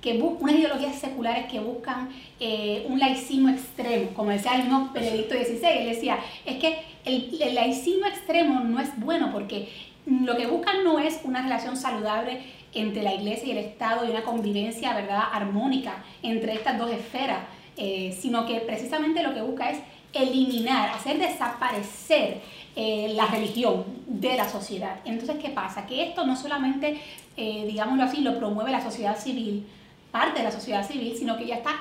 que 0.00 0.20
unas 0.20 0.56
ideologías 0.56 0.98
seculares 0.98 1.46
que 1.50 1.60
buscan 1.60 2.10
eh, 2.40 2.84
un 2.88 2.98
laicismo 2.98 3.48
extremo, 3.48 4.10
como 4.14 4.30
decía 4.30 4.56
el 4.56 4.64
mismo 4.64 4.90
Benedicto 4.92 5.34
XVI, 5.34 5.78
él 5.78 5.88
decía, 5.90 6.18
es 6.44 6.58
que 6.58 6.82
el, 7.04 7.38
el, 7.40 7.54
laicismo 7.54 8.06
extremo 8.06 8.60
no 8.60 8.80
es 8.80 8.88
bueno 8.98 9.30
porque 9.32 9.68
lo 10.06 10.36
que 10.36 10.46
buscan 10.46 10.82
no 10.82 10.98
es 10.98 11.20
una 11.22 11.42
relación 11.42 11.76
saludable 11.76 12.40
entre 12.74 13.02
la 13.02 13.14
iglesia 13.14 13.48
y 13.48 13.50
el 13.52 13.58
Estado 13.58 14.06
y 14.06 14.10
una 14.10 14.22
convivencia 14.22 14.94
¿verdad? 14.94 15.22
armónica 15.32 16.04
entre 16.22 16.54
estas 16.54 16.78
dos 16.78 16.90
esferas, 16.90 17.40
eh, 17.76 18.16
sino 18.20 18.46
que 18.46 18.60
precisamente 18.60 19.22
lo 19.22 19.34
que 19.34 19.42
busca 19.42 19.70
es 19.70 19.78
eliminar, 20.12 20.90
hacer 20.90 21.18
desaparecer 21.18 22.40
eh, 22.76 23.12
la 23.14 23.26
religión 23.26 23.84
de 24.06 24.36
la 24.36 24.48
sociedad. 24.48 25.00
Entonces, 25.04 25.36
¿qué 25.40 25.50
pasa? 25.50 25.86
Que 25.86 26.08
esto 26.08 26.26
no 26.26 26.36
solamente, 26.36 27.00
eh, 27.36 27.64
digámoslo 27.66 28.04
así, 28.04 28.20
lo 28.22 28.38
promueve 28.38 28.70
la 28.70 28.82
sociedad 28.82 29.18
civil, 29.18 29.66
parte 30.10 30.38
de 30.38 30.44
la 30.44 30.52
sociedad 30.52 30.86
civil, 30.86 31.14
sino 31.16 31.36
que 31.36 31.46
ya 31.46 31.56
está 31.56 31.72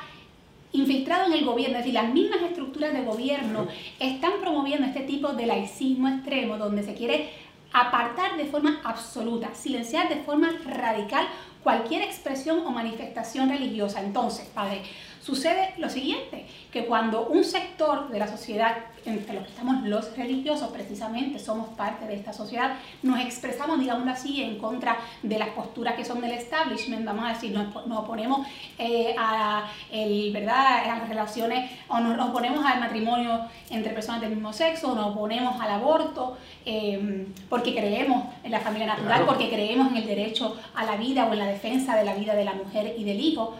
infiltrado 0.73 1.27
en 1.27 1.33
el 1.33 1.45
gobierno, 1.45 1.77
es 1.77 1.83
decir, 1.83 1.93
las 1.93 2.13
mismas 2.13 2.41
estructuras 2.41 2.93
de 2.93 3.03
gobierno 3.03 3.67
están 3.99 4.33
promoviendo 4.39 4.87
este 4.87 5.01
tipo 5.01 5.33
de 5.33 5.45
laicismo 5.45 6.07
extremo 6.07 6.57
donde 6.57 6.83
se 6.83 6.93
quiere 6.93 7.29
apartar 7.73 8.37
de 8.37 8.45
forma 8.45 8.81
absoluta, 8.83 9.53
silenciar 9.53 10.09
de 10.09 10.17
forma 10.23 10.49
radical 10.65 11.27
cualquier 11.63 12.01
expresión 12.01 12.65
o 12.65 12.71
manifestación 12.71 13.49
religiosa. 13.49 14.01
Entonces, 14.01 14.47
Padre, 14.53 14.81
Sucede 15.21 15.75
lo 15.77 15.87
siguiente, 15.87 16.47
que 16.71 16.87
cuando 16.87 17.27
un 17.27 17.43
sector 17.43 18.09
de 18.09 18.17
la 18.17 18.27
sociedad, 18.27 18.85
entre 19.05 19.33
los 19.33 19.43
que 19.43 19.49
estamos 19.49 19.83
los 19.83 20.15
religiosos, 20.15 20.69
precisamente 20.69 21.39
somos 21.39 21.69
parte 21.69 22.05
de 22.05 22.15
esta 22.15 22.33
sociedad, 22.33 22.73
nos 23.01 23.19
expresamos, 23.19 23.79
digámoslo 23.79 24.11
así, 24.11 24.43
en 24.43 24.57
contra 24.57 24.97
de 25.23 25.39
las 25.39 25.49
posturas 25.49 25.95
que 25.95 26.05
son 26.05 26.21
del 26.21 26.31
establishment, 26.31 27.05
vamos 27.05 27.25
a 27.25 27.29
decir, 27.29 27.51
nos, 27.51 27.75
oponemos 27.75 28.47
eh, 28.77 29.15
a, 29.17 29.67
el, 29.91 30.31
¿verdad? 30.31 30.83
a 30.83 30.87
las 30.99 31.09
relaciones, 31.09 31.71
o 31.87 31.99
nos, 31.99 32.29
oponemos 32.29 32.65
al 32.65 32.79
matrimonio 32.79 33.41
entre 33.69 33.93
personas 33.93 34.21
del 34.21 34.31
mismo 34.31 34.53
sexo, 34.53 34.91
o 34.91 34.95
nos 34.95 35.07
oponemos 35.07 35.59
al 35.59 35.71
aborto, 35.71 36.37
eh, 36.65 37.27
porque 37.49 37.73
creemos 37.73 38.25
en 38.43 38.51
la 38.51 38.59
familia 38.59 38.87
natural, 38.87 39.25
porque 39.25 39.49
creemos 39.49 39.91
en 39.91 39.97
el 39.97 40.05
derecho 40.05 40.57
a 40.75 40.85
la 40.85 40.97
vida 40.97 41.25
o 41.25 41.33
en 41.33 41.39
la 41.39 41.47
defensa 41.47 41.95
de 41.95 42.05
la 42.05 42.13
vida 42.13 42.35
de 42.35 42.45
la 42.45 42.53
mujer 42.53 42.95
y 42.97 43.03
del 43.03 43.19
hijo 43.19 43.55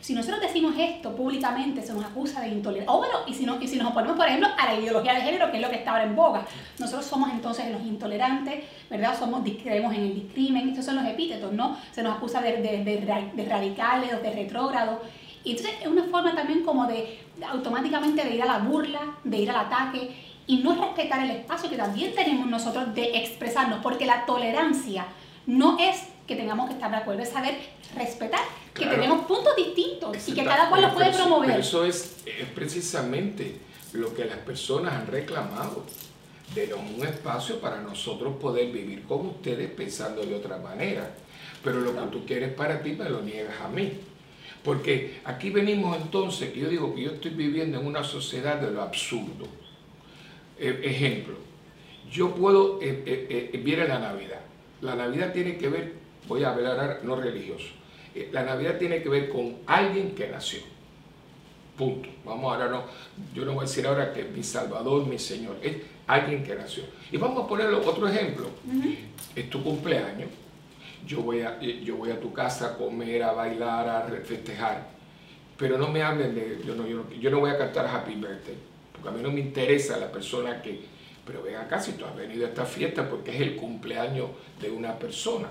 si 0.00 0.14
nosotros 0.14 0.40
decimos 0.40 0.74
esto 0.78 1.16
públicamente, 1.16 1.82
se 1.82 1.92
nos 1.92 2.04
acusa 2.04 2.40
de 2.40 2.48
intolerancia. 2.48 2.92
O 2.92 2.98
bueno, 2.98 3.14
y 3.26 3.34
si, 3.34 3.44
no, 3.44 3.60
y 3.60 3.66
si 3.66 3.76
nos 3.76 3.90
oponemos, 3.90 4.16
por 4.16 4.26
ejemplo, 4.26 4.48
a 4.56 4.66
la 4.66 4.78
ideología 4.78 5.14
de 5.14 5.22
género, 5.22 5.50
que 5.50 5.56
es 5.56 5.62
lo 5.62 5.70
que 5.70 5.76
está 5.76 5.92
ahora 5.92 6.04
en 6.04 6.14
boga. 6.14 6.46
Nosotros 6.78 7.06
somos 7.06 7.30
entonces 7.30 7.70
los 7.70 7.82
intolerantes, 7.82 8.64
¿verdad? 8.88 9.18
Somos, 9.18 9.42
creemos 9.62 9.94
en 9.94 10.02
el 10.02 10.14
discrimen, 10.14 10.68
estos 10.68 10.84
son 10.84 10.96
los 10.96 11.06
epítetos, 11.06 11.52
¿no? 11.52 11.76
Se 11.92 12.02
nos 12.02 12.16
acusa 12.16 12.40
de, 12.40 12.58
de, 12.58 13.32
de, 13.34 13.44
radicales 13.44 14.12
o 14.14 14.22
de 14.22 14.30
retrógrados. 14.30 14.98
Y 15.42 15.52
entonces 15.52 15.76
es 15.80 15.86
una 15.86 16.04
forma 16.04 16.34
también 16.34 16.62
como 16.62 16.86
de 16.86 17.20
automáticamente 17.48 18.24
de 18.24 18.34
ir 18.34 18.42
a 18.42 18.46
la 18.46 18.58
burla, 18.58 19.00
de 19.24 19.38
ir 19.38 19.50
al 19.50 19.66
ataque 19.66 20.14
y 20.46 20.58
no 20.58 20.74
respetar 20.74 21.24
el 21.24 21.30
espacio 21.30 21.68
que 21.68 21.76
también 21.76 22.14
tenemos 22.14 22.46
nosotros 22.46 22.94
de 22.94 23.16
expresarnos, 23.18 23.80
porque 23.82 24.06
la 24.06 24.26
tolerancia 24.26 25.06
no 25.46 25.78
es 25.78 26.08
que 26.26 26.36
tengamos 26.36 26.68
que 26.68 26.74
estar 26.74 26.90
de 26.90 26.96
acuerdo, 26.96 27.22
es 27.22 27.28
saber 27.28 27.56
respetar 27.94 28.40
que 28.74 28.86
tenemos 28.86 29.26
puntos 29.26 29.54
distintos 29.56 30.28
y 30.28 30.34
que 30.34 30.44
cada 30.44 30.68
cual 30.68 30.82
los 30.82 30.92
puede 30.92 31.12
promover. 31.12 31.60
eso 31.60 31.84
es, 31.84 32.16
precisamente 32.54 33.56
lo 33.92 34.14
que 34.14 34.24
las 34.24 34.38
personas 34.38 34.94
han 34.94 35.06
reclamado. 35.06 35.84
Denos 36.54 36.78
un 36.96 37.04
espacio 37.04 37.60
para 37.60 37.80
nosotros 37.80 38.36
poder 38.36 38.70
vivir 38.70 39.02
con 39.02 39.26
ustedes 39.26 39.68
pensando 39.70 40.24
de 40.24 40.34
otra 40.34 40.58
manera. 40.58 41.10
Pero 41.62 41.80
lo 41.80 41.92
que 41.92 42.06
tú 42.12 42.24
quieres 42.24 42.52
para 42.52 42.80
ti 42.82 42.92
me 42.92 43.08
lo 43.08 43.20
niegas 43.20 43.60
a 43.60 43.68
mí. 43.68 43.98
Porque 44.62 45.20
aquí 45.24 45.50
venimos 45.50 45.96
entonces, 45.96 46.54
yo 46.54 46.68
digo 46.68 46.94
que 46.94 47.02
yo 47.02 47.12
estoy 47.12 47.32
viviendo 47.32 47.80
en 47.80 47.86
una 47.86 48.02
sociedad 48.02 48.60
de 48.60 48.70
lo 48.70 48.82
absurdo. 48.82 49.46
E, 50.58 50.80
ejemplo, 50.82 51.36
yo 52.10 52.34
puedo, 52.34 52.80
eh, 52.82 53.02
eh, 53.06 53.50
eh, 53.52 53.86
la 53.88 53.98
Navidad. 53.98 54.40
La 54.80 54.94
Navidad 54.94 55.32
tiene 55.32 55.56
que 55.56 55.68
ver, 55.68 55.92
voy 56.26 56.44
a 56.44 56.50
hablar 56.50 57.00
no 57.02 57.16
religioso, 57.16 57.66
eh, 58.14 58.30
la 58.32 58.42
Navidad 58.42 58.78
tiene 58.78 59.02
que 59.02 59.08
ver 59.08 59.28
con 59.28 59.56
alguien 59.66 60.14
que 60.14 60.28
nació. 60.28 60.60
Punto. 61.76 62.08
Vamos 62.24 62.52
ahora 62.52 62.68
no, 62.68 62.84
yo 63.34 63.44
no 63.44 63.52
voy 63.52 63.64
a 63.64 63.68
decir 63.68 63.86
ahora 63.86 64.12
que 64.12 64.24
mi 64.24 64.42
Salvador, 64.42 65.06
mi 65.06 65.18
Señor, 65.18 65.56
es 65.62 65.76
alguien 66.06 66.42
que 66.42 66.54
nació. 66.54 66.84
Y 67.12 67.18
vamos 67.18 67.44
a 67.44 67.46
poner 67.46 67.66
otro 67.66 68.08
ejemplo. 68.08 68.46
Es 69.34 69.50
tu 69.50 69.62
cumpleaños. 69.62 70.30
Yo 71.06 71.20
voy, 71.20 71.42
a, 71.42 71.58
eh, 71.60 71.82
yo 71.84 71.96
voy 71.96 72.10
a 72.10 72.18
tu 72.18 72.32
casa 72.32 72.68
a 72.68 72.76
comer, 72.76 73.22
a 73.22 73.32
bailar, 73.32 73.88
a 73.88 74.02
festejar. 74.24 74.88
Pero 75.56 75.78
no 75.78 75.88
me 75.88 76.02
hablen 76.02 76.34
de, 76.34 76.62
yo 76.66 76.74
no, 76.74 76.86
yo 76.86 77.30
no, 77.30 77.40
voy 77.40 77.50
a 77.50 77.58
cantar 77.58 77.86
Happy 77.86 78.14
Birthday, 78.14 78.56
porque 78.92 79.08
a 79.08 79.12
mí 79.12 79.22
no 79.22 79.30
me 79.30 79.40
interesa 79.40 79.96
la 79.96 80.10
persona 80.10 80.60
que, 80.60 80.80
pero 81.24 81.42
ven 81.42 81.56
acá 81.56 81.80
si 81.80 81.92
tú 81.92 82.04
has 82.04 82.14
venido 82.14 82.44
a 82.44 82.48
esta 82.48 82.66
fiesta 82.66 83.08
porque 83.08 83.34
es 83.34 83.40
el 83.40 83.56
cumpleaños 83.56 84.28
de 84.60 84.70
una 84.70 84.98
persona. 84.98 85.48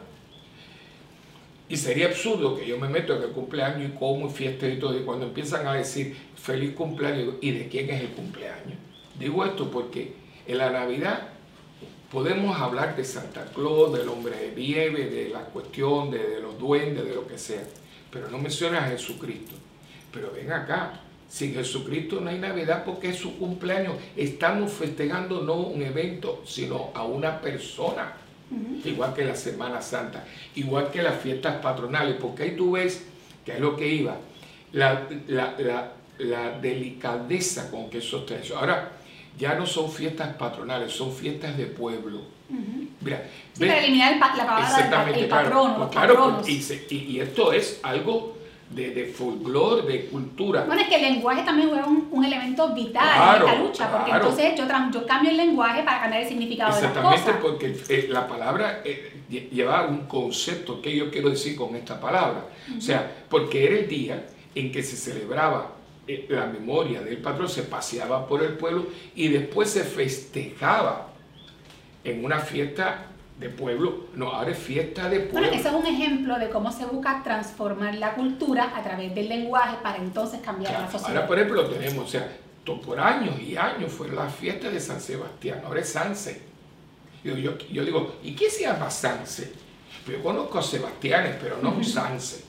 Y 1.68 1.78
sería 1.78 2.08
absurdo 2.08 2.56
que 2.56 2.68
yo 2.68 2.78
me 2.78 2.88
meto 2.88 3.16
en 3.16 3.24
el 3.24 3.30
cumpleaños 3.30 3.90
y 3.90 3.98
como 3.98 4.28
y 4.28 4.32
fiesta 4.32 4.68
y 4.68 4.78
todo, 4.78 4.98
y 4.98 5.04
cuando 5.04 5.26
empiezan 5.26 5.66
a 5.66 5.74
decir 5.74 6.16
feliz 6.36 6.76
cumpleaños, 6.76 7.36
¿y 7.42 7.52
de 7.52 7.68
quién 7.68 7.90
es 7.90 8.02
el 8.02 8.10
cumpleaños? 8.10 8.78
Digo 9.18 9.44
esto 9.44 9.72
porque 9.72 10.14
en 10.46 10.58
la 10.60 10.70
Navidad 10.70 11.30
podemos 12.12 12.56
hablar 12.60 12.96
de 12.96 13.04
Santa 13.04 13.46
Claus, 13.54 13.98
del 13.98 14.08
hombre 14.10 14.36
de 14.36 14.56
nieve, 14.56 15.10
de 15.10 15.30
la 15.30 15.42
cuestión 15.46 16.12
de, 16.12 16.40
los 16.40 16.60
duendes, 16.60 17.04
de 17.04 17.16
lo 17.16 17.28
que 17.28 17.38
sea, 17.38 17.64
pero 18.12 18.30
no 18.30 18.38
menciona 18.38 18.86
a 18.86 18.90
Jesucristo. 18.90 19.56
Pero 20.12 20.32
ven 20.32 20.52
acá, 20.52 21.02
sin 21.28 21.56
Jesucristo 21.56 22.22
no 22.22 22.30
hay 22.30 22.38
Navidad 22.38 22.84
porque 22.86 23.10
es 23.10 23.18
su 23.18 23.38
cumpleaños. 23.40 23.96
Estamos 24.16 24.72
festejando 24.72 25.42
no 25.42 25.56
un 25.56 25.82
evento, 25.82 26.44
sino 26.46 26.92
a 26.94 27.04
una 27.04 27.42
persona 27.42 28.16
igual 28.84 29.14
que 29.14 29.24
la 29.24 29.36
Semana 29.36 29.82
Santa, 29.82 30.24
igual 30.56 30.92
que 30.92 31.02
las 31.02 31.20
fiestas 31.20 31.56
patronales, 31.58 32.16
porque 32.20 32.44
ahí 32.44 32.56
tú 32.56 32.72
ves, 32.72 33.06
que 33.44 33.54
es 33.54 33.60
lo 33.60 33.76
que 33.76 33.88
iba, 33.88 34.18
la, 34.74 35.08
delicadeza 36.62 37.70
con 37.72 37.90
que 37.90 37.98
eso 38.00 38.20
está 38.20 38.38
hecho. 38.38 38.58
Ahora, 38.58 38.92
ya 39.38 39.56
no 39.56 39.66
son 39.66 39.92
fiestas 39.92 40.36
patronales, 40.36 40.94
son 40.94 41.12
fiestas 41.12 41.58
de 41.58 41.66
pueblo. 41.66 42.22
Mira, 43.02 43.24
para 43.58 43.80
eliminar 43.80 44.18
la 44.18 44.20
palabra 44.20 45.06
del 45.12 45.28
patrono, 45.28 45.90
claro, 45.90 46.42
y, 46.46 47.20
esto 47.20 47.52
es 47.52 47.80
algo 47.84 48.35
de, 48.76 48.90
de 48.92 49.06
folclore, 49.06 49.84
de 49.84 50.06
cultura. 50.08 50.66
Bueno, 50.66 50.82
es 50.82 50.90
que 50.90 50.96
el 50.96 51.14
lenguaje 51.14 51.44
también 51.44 51.70
juega 51.70 51.88
un, 51.88 52.10
un 52.12 52.26
elemento 52.26 52.74
vital 52.74 53.42
en 53.42 53.48
esta 53.48 53.64
lucha, 53.64 53.92
porque 53.92 54.12
entonces 54.12 54.56
yo, 54.58 54.66
yo, 54.92 55.06
cambio 55.06 55.32
el 55.32 55.38
lenguaje 55.38 55.82
para 55.84 56.02
cambiar 56.02 56.24
el 56.24 56.28
significado 56.28 56.76
de 56.76 56.82
las 56.82 56.92
cosas. 56.92 57.14
Exactamente, 57.20 57.42
porque 57.42 57.94
eh, 57.96 58.08
la 58.10 58.28
palabra 58.28 58.82
eh, 58.84 59.24
lleva 59.30 59.88
un 59.88 60.06
concepto 60.08 60.82
que 60.82 60.94
yo 60.94 61.10
quiero 61.10 61.30
decir 61.30 61.56
con 61.56 61.74
esta 61.76 62.00
palabra. 62.00 62.48
O 62.78 62.82
sea, 62.82 63.10
porque 63.30 63.66
era 63.66 63.76
el 63.78 63.88
día 63.88 64.26
en 64.54 64.72
que 64.72 64.84
se 64.84 64.98
celebraba 64.98 65.72
eh, 66.06 66.26
la 66.30 66.46
memoria 66.46 67.02
del 67.02 67.18
patrón, 67.18 67.48
se 67.48 67.64
paseaba 67.64 68.28
por 68.28 68.44
el 68.44 68.58
pueblo 68.58 68.88
y 69.16 69.30
después 69.30 69.70
se 69.70 69.86
festejaba 69.86 71.08
en 72.04 72.26
una 72.26 72.40
fiesta 72.40 73.06
de 73.40 73.50
pueblo, 73.50 74.08
no, 74.16 74.32
ahora 74.32 74.52
es 74.52 74.58
fiesta 74.58 75.10
de 75.10 75.20
pueblo. 75.20 75.42
Bueno, 75.42 75.48
ese 75.54 75.68
es 75.68 75.74
un 75.74 75.86
ejemplo 75.86 76.40
de 76.40 76.50
cómo 76.50 76.72
se 76.72 76.86
busca 76.86 77.22
transformar 77.24 77.96
la 77.96 78.14
cultura 78.16 78.72
a 78.76 78.82
través 78.82 79.14
del 79.14 79.28
lenguaje 79.28 79.78
para 79.84 79.98
entonces 79.98 80.40
cambiar 80.40 80.74
la 80.74 80.90
sociedad. 80.90 81.10
Ahora, 81.10 81.28
por 81.28 81.38
ejemplo, 81.38 81.64
lo 81.64 81.70
tenemos, 81.70 82.06
o 82.06 82.08
sea, 82.08 82.30
por 82.74 83.00
años 83.00 83.40
y 83.40 83.58
años 83.58 83.92
fue 83.92 84.10
la 84.10 84.28
fiesta 84.30 84.70
de 84.70 84.80
San 84.80 85.02
Sebastián, 85.02 85.62
ahora 85.66 85.82
es 85.82 85.90
Sanse. 85.90 86.42
Yo, 87.24 87.36
yo, 87.38 87.58
yo 87.58 87.84
digo, 87.84 88.16
¿y 88.24 88.36
qué 88.36 88.50
se 88.50 88.64
llama 88.64 88.90
Sanse? 88.90 89.52
Yo 90.08 90.22
conozco 90.22 90.60
a 90.60 90.64
Sebastianes, 90.64 91.36
pero 91.42 91.58
no 91.62 91.72
un 91.72 91.84
Sanse. 91.84 92.44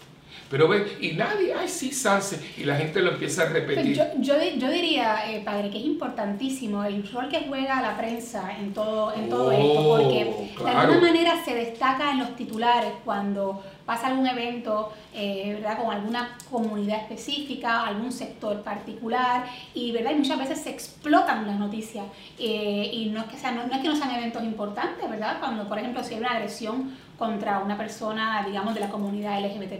Pero 0.50 0.68
ve, 0.68 0.96
y 1.00 1.12
nadie, 1.12 1.52
ay, 1.54 1.68
sí, 1.68 1.90
Sanse, 1.90 2.38
y 2.56 2.64
la 2.64 2.76
gente 2.76 3.00
lo 3.00 3.12
empieza 3.12 3.42
a 3.42 3.46
repetir. 3.46 3.96
Yo, 3.96 4.04
yo, 4.18 4.34
yo 4.56 4.70
diría, 4.70 5.30
eh, 5.30 5.42
padre, 5.44 5.70
que 5.70 5.78
es 5.78 5.84
importantísimo 5.84 6.84
el 6.84 7.08
rol 7.10 7.28
que 7.28 7.46
juega 7.48 7.82
la 7.82 7.96
prensa 7.96 8.56
en 8.56 8.72
todo, 8.72 9.12
en 9.12 9.28
todo 9.28 9.50
esto, 9.50 9.64
oh, 9.64 9.98
porque 9.98 10.64
de 10.64 10.70
alguna 10.70 11.00
manera 11.00 11.44
se 11.44 11.54
destaca 11.54 12.12
en 12.12 12.18
los 12.18 12.36
titulares 12.36 12.92
cuando 13.04 13.62
pasa 13.84 14.08
algún 14.08 14.26
evento, 14.26 14.92
eh, 15.14 15.54
¿verdad? 15.54 15.78
Con 15.82 15.94
alguna 15.94 16.36
comunidad 16.50 17.02
específica, 17.02 17.86
algún 17.86 18.12
sector 18.12 18.62
particular, 18.62 19.46
y, 19.74 19.92
¿verdad? 19.92 20.12
Y 20.12 20.16
muchas 20.16 20.38
veces 20.38 20.60
se 20.60 20.70
explotan 20.70 21.46
las 21.46 21.58
noticias, 21.58 22.04
eh, 22.38 22.90
y 22.92 23.06
no 23.06 23.20
es, 23.20 23.26
que 23.26 23.36
sean, 23.36 23.56
no, 23.56 23.66
no 23.66 23.74
es 23.74 23.80
que 23.80 23.88
no 23.88 23.96
sean 23.96 24.10
eventos 24.10 24.42
importantes, 24.44 25.08
¿verdad? 25.08 25.38
Cuando, 25.40 25.68
por 25.68 25.78
ejemplo, 25.78 26.02
si 26.04 26.14
hay 26.14 26.20
una 26.20 26.30
agresión 26.30 26.96
contra 27.18 27.60
una 27.60 27.78
persona, 27.78 28.44
digamos, 28.46 28.74
de 28.74 28.80
la 28.80 28.90
comunidad 28.90 29.40
LGBT+. 29.40 29.72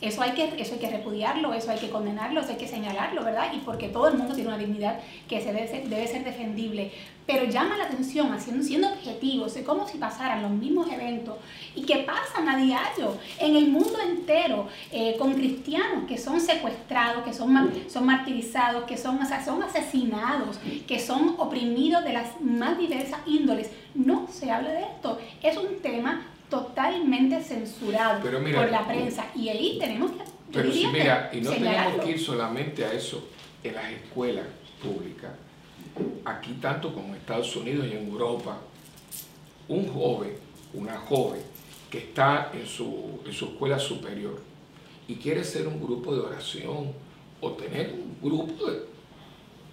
Eso 0.00 0.22
hay 0.22 0.32
que, 0.32 0.60
eso 0.60 0.74
hay 0.74 0.80
que 0.80 0.90
repudiarlo, 0.90 1.52
eso 1.52 1.70
hay 1.70 1.78
que 1.78 1.90
condenarlo, 1.90 2.40
eso 2.40 2.50
hay 2.50 2.56
que 2.56 2.68
señalarlo, 2.68 3.24
¿verdad? 3.24 3.52
Y 3.52 3.58
porque 3.58 3.88
todo 3.88 4.08
el 4.08 4.14
mundo 4.14 4.34
tiene 4.34 4.48
una 4.48 4.58
dignidad 4.58 5.00
que 5.28 5.40
se 5.40 5.52
debe 5.52 5.66
ser, 5.66 5.88
debe 5.88 6.06
ser 6.06 6.24
defendible. 6.24 6.92
Pero 7.26 7.44
llama 7.44 7.76
la 7.76 7.84
atención, 7.84 8.32
haciendo, 8.32 8.64
siendo 8.64 8.88
objetivos, 8.88 9.54
es 9.54 9.62
como 9.62 9.86
si 9.86 9.98
pasaran 9.98 10.40
los 10.40 10.50
mismos 10.50 10.90
eventos 10.90 11.36
y 11.74 11.82
que 11.82 11.98
pasan 11.98 12.48
a 12.48 12.56
diario 12.56 13.18
en 13.38 13.54
el 13.54 13.68
mundo 13.68 13.98
entero 14.00 14.66
eh, 14.90 15.14
con 15.18 15.34
cristianos 15.34 16.04
que 16.08 16.16
son 16.16 16.40
secuestrados, 16.40 17.24
que 17.24 17.34
son, 17.34 17.70
son 17.88 18.06
martirizados, 18.06 18.84
que 18.84 18.96
son, 18.96 19.18
son 19.44 19.62
asesinados, 19.62 20.58
que 20.86 20.98
son 20.98 21.34
oprimidos 21.36 22.02
de 22.02 22.14
las 22.14 22.40
más 22.40 22.78
diversas 22.78 23.20
índoles. 23.26 23.70
No 23.94 24.26
se 24.30 24.50
habla 24.50 24.70
de 24.70 24.84
esto. 24.84 25.18
Es 25.42 25.58
un 25.58 25.80
tema 25.82 26.22
totalmente 26.48 27.42
censurado 27.42 28.22
por 28.22 28.70
la 28.70 28.86
prensa. 28.86 29.26
Y 29.34 29.48
ahí 29.48 29.78
tenemos 29.78 30.12
que... 30.12 30.24
Pero 30.52 30.72
sí, 30.72 30.86
mira, 30.92 31.30
y 31.32 31.40
no 31.40 31.50
tenemos 31.50 32.04
que 32.04 32.10
ir 32.10 32.20
solamente 32.20 32.84
a 32.84 32.92
eso 32.92 33.28
en 33.62 33.74
las 33.74 33.90
escuelas 33.92 34.46
públicas. 34.82 35.30
Aquí 36.24 36.52
tanto 36.54 36.92
como 36.92 37.08
en 37.08 37.16
Estados 37.16 37.54
Unidos 37.56 37.86
y 37.86 37.96
en 37.96 38.08
Europa, 38.08 38.58
un 39.68 39.86
joven, 39.88 40.34
una 40.72 40.96
joven 40.96 41.42
que 41.90 41.98
está 41.98 42.50
en 42.54 42.66
su, 42.66 43.20
en 43.24 43.32
su 43.32 43.46
escuela 43.46 43.78
superior 43.78 44.40
y 45.06 45.16
quiere 45.16 45.44
ser 45.44 45.66
un 45.66 45.80
grupo 45.82 46.14
de 46.14 46.20
oración 46.20 46.92
o 47.40 47.52
tener 47.52 47.92
un 47.92 48.16
grupo 48.22 48.70
de... 48.70 48.86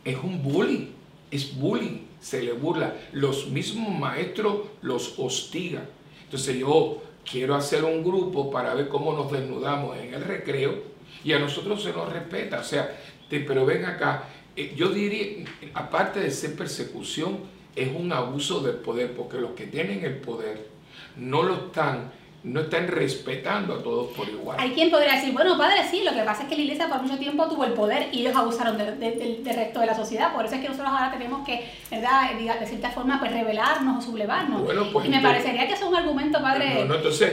Es 0.03 0.17
un 0.17 0.41
bullying, 0.43 0.87
es 1.31 1.57
bullying, 1.57 2.01
se 2.19 2.43
le 2.43 2.53
burla. 2.53 2.95
Los 3.11 3.47
mismos 3.47 3.97
maestros 3.97 4.67
los 4.81 5.17
hostigan 5.17 5.87
entonces 6.25 6.57
yo 6.57 7.01
quiero 7.29 7.55
hacer 7.55 7.83
un 7.83 8.03
grupo 8.03 8.51
para 8.51 8.73
ver 8.73 8.87
cómo 8.87 9.13
nos 9.13 9.31
desnudamos 9.31 9.97
en 9.97 10.13
el 10.13 10.23
recreo 10.23 10.75
y 11.23 11.33
a 11.33 11.39
nosotros 11.39 11.81
se 11.81 11.91
nos 11.91 12.11
respeta. 12.11 12.59
O 12.59 12.63
sea, 12.63 12.97
pero 13.29 13.65
ven 13.65 13.85
acá, 13.85 14.25
eh, 14.55 14.73
yo 14.75 14.89
diría, 14.89 15.45
aparte 15.73 16.19
de 16.19 16.31
ser 16.31 16.55
persecución, 16.55 17.39
es 17.75 17.89
un 17.93 18.11
abuso 18.13 18.61
del 18.61 18.75
poder, 18.75 19.13
porque 19.13 19.37
los 19.37 19.51
que 19.51 19.67
tienen 19.67 20.05
el 20.05 20.17
poder 20.17 20.69
no 21.17 21.43
lo 21.43 21.55
están 21.55 22.11
no 22.45 22.61
están 22.61 22.87
respetando 22.87 23.73
a 23.73 23.81
todos 23.81 24.11
por 24.15 24.29
igual. 24.29 24.57
Hay 24.59 24.69
quien 24.71 24.91
podría 24.91 25.13
decir, 25.13 25.33
bueno, 25.33 25.57
padre, 25.57 25.77
sí, 25.89 26.03
lo 26.03 26.13
que 26.13 26.21
pasa 26.21 26.43
es 26.43 26.49
que 26.49 26.55
la 26.55 26.61
iglesia 26.61 26.87
por 26.87 27.01
mucho 27.01 27.17
tiempo 27.17 27.47
tuvo 27.47 27.65
el 27.65 27.73
poder 27.73 28.09
y 28.11 28.21
ellos 28.21 28.35
abusaron 28.35 28.77
del 28.77 29.43
resto 29.43 29.79
de 29.79 29.85
la 29.85 29.95
sociedad. 29.95 30.31
Por 30.31 30.45
eso 30.45 30.53
es 30.53 30.61
que 30.61 30.69
nosotros 30.69 30.91
ahora 30.91 31.11
tenemos 31.11 31.43
que, 31.43 31.67
¿verdad?, 31.89 32.31
de 32.33 32.65
cierta 32.67 32.91
forma, 32.91 33.19
pues 33.19 33.31
revelarnos 33.31 33.97
o 33.97 34.07
sublevarnos. 34.07 34.61
Pues, 34.61 35.05
y 35.07 35.09
me 35.09 35.21
parecería 35.21 35.67
que 35.67 35.73
es 35.73 35.81
un 35.81 35.95
argumento, 35.95 36.39
padre, 36.39 36.87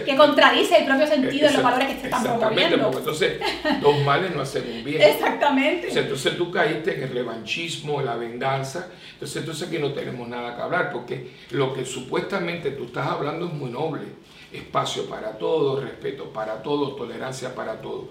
que 0.07 0.17
contradice 0.17 0.79
el 0.79 0.87
propio 0.87 1.07
sentido 1.07 1.49
de 1.49 1.55
los 1.55 1.63
valores 1.63 1.89
que 1.89 2.01
se 2.01 2.07
están 2.07 2.23
promoviendo. 2.23 2.77
Exactamente, 2.77 2.79
porque 2.79 2.99
entonces 2.99 3.83
los 3.83 4.05
males 4.05 4.35
no 4.35 4.41
hacen 4.41 4.65
un 4.67 4.83
bien. 4.83 5.03
Exactamente. 5.03 5.89
entonces 6.01 6.39
tú 6.39 6.51
caíste 6.51 6.97
en 6.97 7.03
el 7.03 7.11
revanchismo, 7.11 8.01
en 8.01 8.07
la 8.07 8.17
venganza. 8.17 8.89
Entonces, 9.13 9.37
entonces 9.37 9.69
aquí 9.69 9.79
no 9.79 9.93
tenemos 9.93 10.27
nada 10.27 10.57
que 10.57 10.63
hablar, 10.63 10.91
porque 10.91 11.33
lo 11.51 11.75
que 11.75 11.85
supuestamente 11.85 12.71
tú 12.71 12.85
estás 12.85 13.09
hablando 13.09 13.47
es 13.47 13.53
muy 13.53 13.71
noble 13.71 14.23
espacio 14.53 15.07
para 15.07 15.39
todos, 15.39 15.83
respeto 15.83 16.33
para 16.33 16.63
todos, 16.63 16.97
tolerancia 16.97 17.55
para 17.55 17.81
todos. 17.81 18.07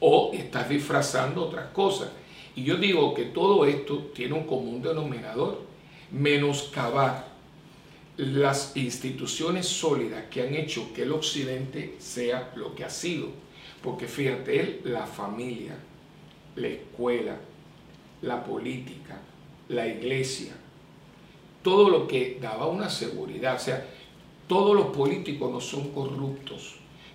O 0.00 0.30
estás 0.32 0.68
disfrazando 0.68 1.42
otras 1.42 1.70
cosas. 1.70 2.10
Y 2.56 2.64
yo 2.64 2.76
digo 2.76 3.14
que 3.14 3.24
todo 3.24 3.64
esto 3.64 4.10
tiene 4.14 4.34
un 4.34 4.44
común 4.44 4.80
denominador, 4.82 5.62
menoscabar 6.10 7.34
las 8.16 8.76
instituciones 8.76 9.66
sólidas 9.66 10.24
que 10.30 10.42
han 10.42 10.54
hecho 10.54 10.92
que 10.94 11.02
el 11.02 11.12
occidente 11.12 11.96
sea 11.98 12.52
lo 12.54 12.74
que 12.74 12.84
ha 12.84 12.90
sido. 12.90 13.28
Porque 13.82 14.06
fíjate, 14.06 14.80
la 14.84 15.06
familia, 15.06 15.76
la 16.56 16.68
escuela, 16.68 17.36
la 18.22 18.44
política, 18.44 19.20
la 19.68 19.86
iglesia, 19.86 20.52
todo 21.62 21.88
lo 21.88 22.06
que 22.06 22.38
daba 22.40 22.68
una 22.68 22.88
seguridad, 22.88 23.56
o 23.56 23.58
sea, 23.58 23.86
todos 24.46 24.76
los 24.76 24.86
políticos 24.86 25.50
no 25.50 25.60
son 25.60 25.90
corruptos, 25.90 26.74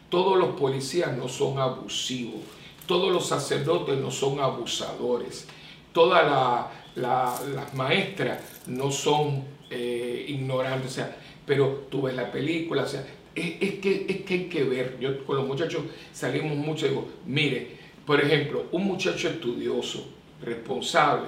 todos 0.10 0.38
los 0.38 0.60
policías 0.60 1.16
no 1.16 1.28
son 1.28 1.60
abusivos, 1.60 2.42
todos 2.88 3.12
los 3.12 3.28
sacerdotes 3.28 4.00
no 4.00 4.10
son 4.10 4.40
abusadores, 4.40 5.48
todas 5.94 6.70
las 6.96 7.74
maestras 7.74 8.42
no 8.68 8.92
son 8.92 9.44
eh, 9.70 10.26
ignorantes, 10.28 10.92
o 10.92 10.96
sea, 10.96 11.18
pero 11.46 11.86
tú 11.90 12.04
ves 12.04 12.16
la 12.16 12.32
película, 12.32 12.84
o 12.84 12.88
sea, 12.88 13.06
es, 13.36 13.76
que, 13.76 14.06
es 14.08 14.22
que 14.22 14.34
hay 14.34 14.50
que 14.50 14.64
ver, 14.64 14.98
yo 15.00 15.24
con 15.26 15.38
los 15.38 15.48
muchachos 15.48 15.84
salimos 16.12 16.58
mucho 16.58 16.86
y 16.86 16.90
digo, 16.90 17.08
mire, 17.26 17.78
por 18.06 18.20
ejemplo, 18.20 18.66
un 18.72 18.86
muchacho 18.86 19.30
estudioso, 19.30 20.10
responsable, 20.42 21.28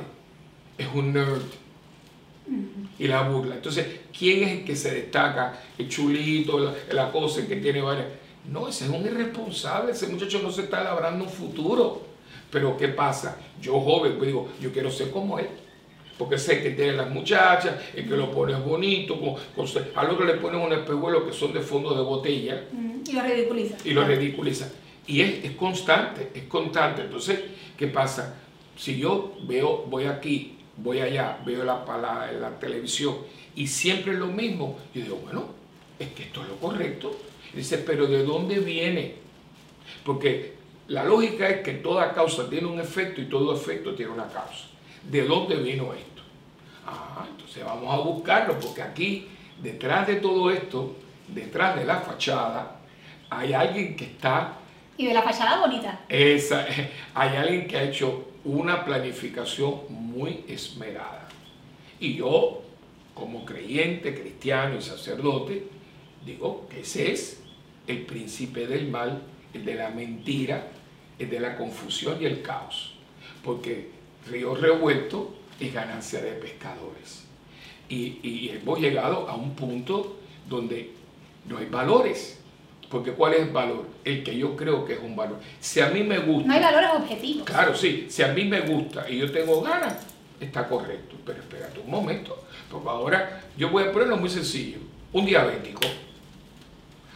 es 0.77 0.87
un 0.93 1.13
nerd, 1.13 1.43
y 3.01 3.07
la 3.07 3.23
burla. 3.23 3.55
Entonces, 3.55 3.87
¿quién 4.17 4.43
es 4.43 4.59
el 4.59 4.63
que 4.63 4.75
se 4.75 4.93
destaca? 4.93 5.59
El 5.75 5.89
chulito, 5.89 6.75
la, 6.91 7.11
cosa, 7.11 7.47
que 7.47 7.55
tiene 7.55 7.81
varias. 7.81 8.05
No, 8.47 8.67
ese 8.67 8.85
es 8.85 8.91
un 8.91 9.03
irresponsable, 9.03 9.91
ese 9.91 10.05
muchacho 10.05 10.39
no 10.43 10.51
se 10.51 10.61
está 10.61 10.83
labrando 10.83 11.23
un 11.25 11.29
futuro. 11.29 12.03
Pero 12.51 12.77
¿qué 12.77 12.89
pasa? 12.89 13.39
Yo 13.59 13.79
joven, 13.79 14.17
pues 14.17 14.27
digo, 14.27 14.49
yo 14.61 14.71
quiero 14.71 14.91
ser 14.91 15.09
como 15.09 15.39
él. 15.39 15.47
Porque 16.15 16.37
sé 16.37 16.61
que 16.61 16.71
tiene 16.71 16.91
las 16.91 17.09
muchachas, 17.09 17.73
el 17.95 18.07
que 18.07 18.15
lo 18.15 18.29
pone 18.29 18.53
bonito, 18.53 19.19
con, 19.19 19.65
al 19.95 20.09
otro 20.11 20.23
le 20.23 20.35
ponen 20.35 20.61
un 20.61 20.71
espejuelo 20.71 21.25
que 21.25 21.33
son 21.33 21.53
de 21.53 21.61
fondo 21.61 21.95
de 21.95 22.03
botella. 22.03 22.65
Y 23.07 23.13
lo 23.13 23.23
ridiculiza. 23.23 23.77
Y 23.83 23.93
lo 23.93 24.05
ridiculiza. 24.05 24.71
Y 25.07 25.21
es, 25.21 25.43
es 25.43 25.51
constante, 25.53 26.29
es 26.35 26.43
constante. 26.43 27.01
Entonces, 27.01 27.39
¿qué 27.75 27.87
pasa? 27.87 28.35
Si 28.77 28.99
yo 28.99 29.33
veo, 29.47 29.85
voy 29.89 30.05
aquí 30.05 30.61
voy 30.82 31.00
allá, 31.00 31.39
veo 31.46 31.63
la, 31.63 31.84
la, 31.98 32.32
la 32.32 32.60
televisión 32.60 33.17
y 33.56 33.67
siempre 33.67 34.13
es 34.13 34.20
lo 34.20 34.28
mismo. 34.28 34.78
Yo 34.94 35.04
digo, 35.04 35.17
bueno, 35.17 35.46
es 36.00 36.10
que 36.10 36.24
esto 36.24 36.41
es 36.41 36.50
lo 36.50 36.58
correcto. 36.58 37.15
dice, 37.54 37.78
pero 37.80 38.08
¿de 38.08 38.24
dónde 38.24 38.60
viene? 38.60 39.15
Porque 40.04 40.56
la 40.88 41.04
lógica 41.04 41.48
es 41.48 41.62
que 41.62 41.74
toda 41.74 42.13
causa 42.13 42.50
tiene 42.50 42.67
un 42.67 42.80
efecto 42.80 43.22
y 43.22 43.26
todo 43.26 43.56
efecto 43.56 43.94
tiene 43.94 44.12
una 44.12 44.28
causa. 44.28 44.65
¿De 45.04 45.24
dónde 45.24 45.56
vino 45.56 45.94
esto? 45.94 46.22
Ah, 46.86 47.26
entonces 47.30 47.63
vamos 47.63 47.94
a 47.94 47.98
buscarlo, 47.98 48.60
porque 48.60 48.82
aquí, 48.82 49.28
detrás 49.62 50.08
de 50.08 50.15
todo 50.15 50.50
esto, 50.50 50.96
detrás 51.28 51.76
de 51.76 51.86
la 51.86 51.98
fachada, 51.98 52.80
hay 53.30 53.54
alguien 53.54 53.96
que 53.96 54.06
está... 54.06 54.58
Y 54.98 55.06
de 55.06 55.13
la 55.13 55.22
fachada 55.22 55.60
bonita. 55.60 56.02
Esa, 56.10 56.65
hay 57.13 57.36
alguien 57.36 57.67
que 57.67 57.78
ha 57.78 57.84
hecho 57.84 58.31
una 58.43 58.84
planificación 58.86 59.82
muy 59.89 60.43
esmerada. 60.47 61.27
Y 61.99 62.15
yo, 62.15 62.63
como 63.13 63.45
creyente, 63.45 64.19
cristiano 64.19 64.77
y 64.77 64.82
sacerdote, 64.82 65.67
digo 66.25 66.67
que 66.69 66.82
ese 66.82 67.12
es 67.12 67.41
el 67.88 68.06
príncipe 68.06 68.67
del 68.67 68.89
mal, 68.89 69.21
el 69.54 69.65
de 69.65 69.75
la 69.75 69.89
mentira, 69.89 70.67
el 71.19 71.30
de 71.30 71.39
la 71.39 71.58
confusión 71.58 72.21
y 72.21 72.25
el 72.25 72.41
caos. 72.41 72.93
Porque 73.43 73.89
río 74.30 74.56
revuelto 74.56 75.36
es 75.60 75.73
ganancia 75.73 76.21
de 76.21 76.32
pescadores. 76.34 77.25
Y, 77.89 78.19
y 78.23 78.49
hemos 78.49 78.80
llegado 78.80 79.27
a 79.30 79.36
un 79.36 79.56
punto 79.56 80.17
donde 80.49 80.91
no 81.47 81.58
hay 81.58 81.65
valores 81.67 82.40
porque 82.91 83.13
¿cuál 83.13 83.34
es 83.34 83.41
el 83.43 83.49
valor? 83.49 83.88
El 84.04 84.21
que 84.21 84.38
yo 84.38 84.56
creo 84.58 84.84
que 84.84 84.93
es 84.93 84.99
un 84.99 85.15
valor. 85.15 85.39
Si 85.62 85.80
a 85.80 85.88
mí 85.88 86.04
me 86.04 86.19
gusta... 86.19 86.47
No 86.47 86.54
hay 86.54 86.62
valores 86.62 86.89
objetivos. 86.93 87.45
Claro, 87.45 87.73
sí. 87.73 88.08
Si 88.10 88.21
a 88.21 88.27
mí 88.34 88.43
me 88.43 88.60
gusta 88.60 89.10
y 89.10 89.17
yo 89.17 89.32
tengo 89.32 89.62
ganas, 89.62 89.95
está 90.39 90.67
correcto. 90.67 91.15
Pero 91.25 91.39
espérate 91.39 91.80
un 91.80 91.89
momento. 91.89 92.43
Porque 92.69 92.89
ahora 92.89 93.43
yo 93.58 93.69
voy 93.69 93.84
a 93.84 93.91
ponerlo 93.93 94.17
muy 94.17 94.30
sencillo. 94.30 94.80
Un 95.13 95.25
diabético. 95.25 95.82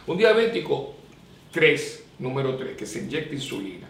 Un 0.06 0.16
diabético 0.16 0.94
3, 1.52 2.04
número 2.20 2.56
3, 2.56 2.74
que 2.74 2.86
se 2.86 3.00
inyecta 3.00 3.34
insulina. 3.34 3.86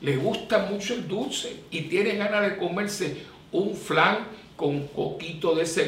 Le 0.00 0.16
gusta 0.16 0.66
mucho 0.70 0.94
el 0.94 1.06
dulce 1.06 1.60
y 1.70 1.82
tiene 1.82 2.16
ganas 2.16 2.42
de 2.42 2.56
comerse 2.56 3.18
un 3.52 3.76
flan 3.76 4.26
con 4.56 4.88
coquito 4.88 5.54
de 5.54 5.62
ese 5.62 5.84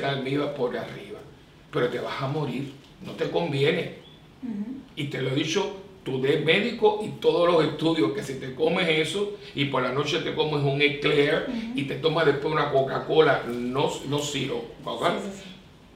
por 0.56 0.76
arriba. 0.76 1.18
Pero 1.72 1.88
te 1.88 1.98
vas 1.98 2.22
a 2.22 2.28
morir. 2.28 2.72
No 3.04 3.12
te 3.12 3.28
conviene 3.28 4.06
y 4.96 5.04
te 5.04 5.22
lo 5.22 5.30
he 5.30 5.34
dicho 5.34 5.76
tú 6.02 6.20
de 6.20 6.38
médico 6.38 7.00
y 7.04 7.20
todos 7.20 7.48
los 7.48 7.64
estudios 7.64 8.12
que 8.12 8.22
si 8.22 8.34
te 8.34 8.54
comes 8.54 8.88
eso 8.88 9.36
y 9.54 9.66
por 9.66 9.82
la 9.82 9.92
noche 9.92 10.20
te 10.20 10.34
comes 10.34 10.62
un 10.64 10.80
eclair 10.80 11.46
y 11.74 11.82
te 11.82 11.96
tomas 11.96 12.26
después 12.26 12.52
una 12.54 12.70
Coca-Cola, 12.70 13.44
no, 13.48 13.90
no 14.08 14.18
siro, 14.20 14.64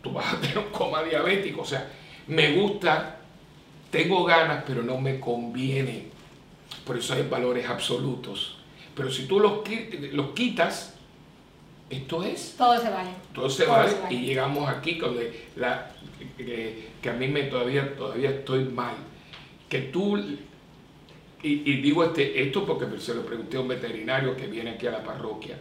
tú 0.03 0.13
vas 0.13 0.35
a 0.35 0.41
tener 0.41 0.59
un 0.59 0.71
coma 0.73 1.03
diabético. 1.03 1.63
O 1.63 1.65
sea, 1.65 1.91
me 2.27 2.53
gusta, 2.53 3.21
tengo 3.91 4.25
ganas, 4.25 4.65
pero 4.67 4.83
no 4.83 4.99
me 5.01 5.21
conviene. 5.21 6.07
Por 6.85 6.99
eso 6.99 7.15
hay 7.15 7.23
valores 7.29 7.69
absolutos. 7.69 8.59
Pero 8.95 9.11
si 9.11 9.27
tú 9.27 9.39
los, 9.39 9.61
los 10.13 10.31
quitas, 10.31 10.99
esto 11.91 12.23
es. 12.23 12.55
Todo 12.57 12.81
se 12.81 12.89
vale. 12.89 13.11
Todo 13.35 13.51
se, 13.51 13.67
vale, 13.67 13.93
y 14.11 14.21
llegamos 14.27 14.69
aquí 14.69 14.97
con 14.97 15.17
la, 15.57 15.91
que, 16.37 17.11
a 17.11 17.13
mí 17.13 17.29
me 17.29 17.45
todavía, 17.45 17.97
todavía 17.97 18.31
estoy 18.31 18.65
mal. 18.65 18.95
Que 19.69 19.81
tú, 19.81 20.17
y, 20.17 20.39
y, 21.43 21.81
digo 21.81 22.05
este, 22.05 22.43
esto 22.43 22.65
porque 22.65 22.87
se 22.99 23.15
lo 23.15 23.27
pregunté 23.27 23.57
a 23.57 23.61
un 23.61 23.69
veterinario 23.69 24.37
que 24.37 24.47
viene 24.47 24.71
aquí 24.71 24.87
a 24.87 24.93
la 24.93 25.05
parroquia. 25.05 25.59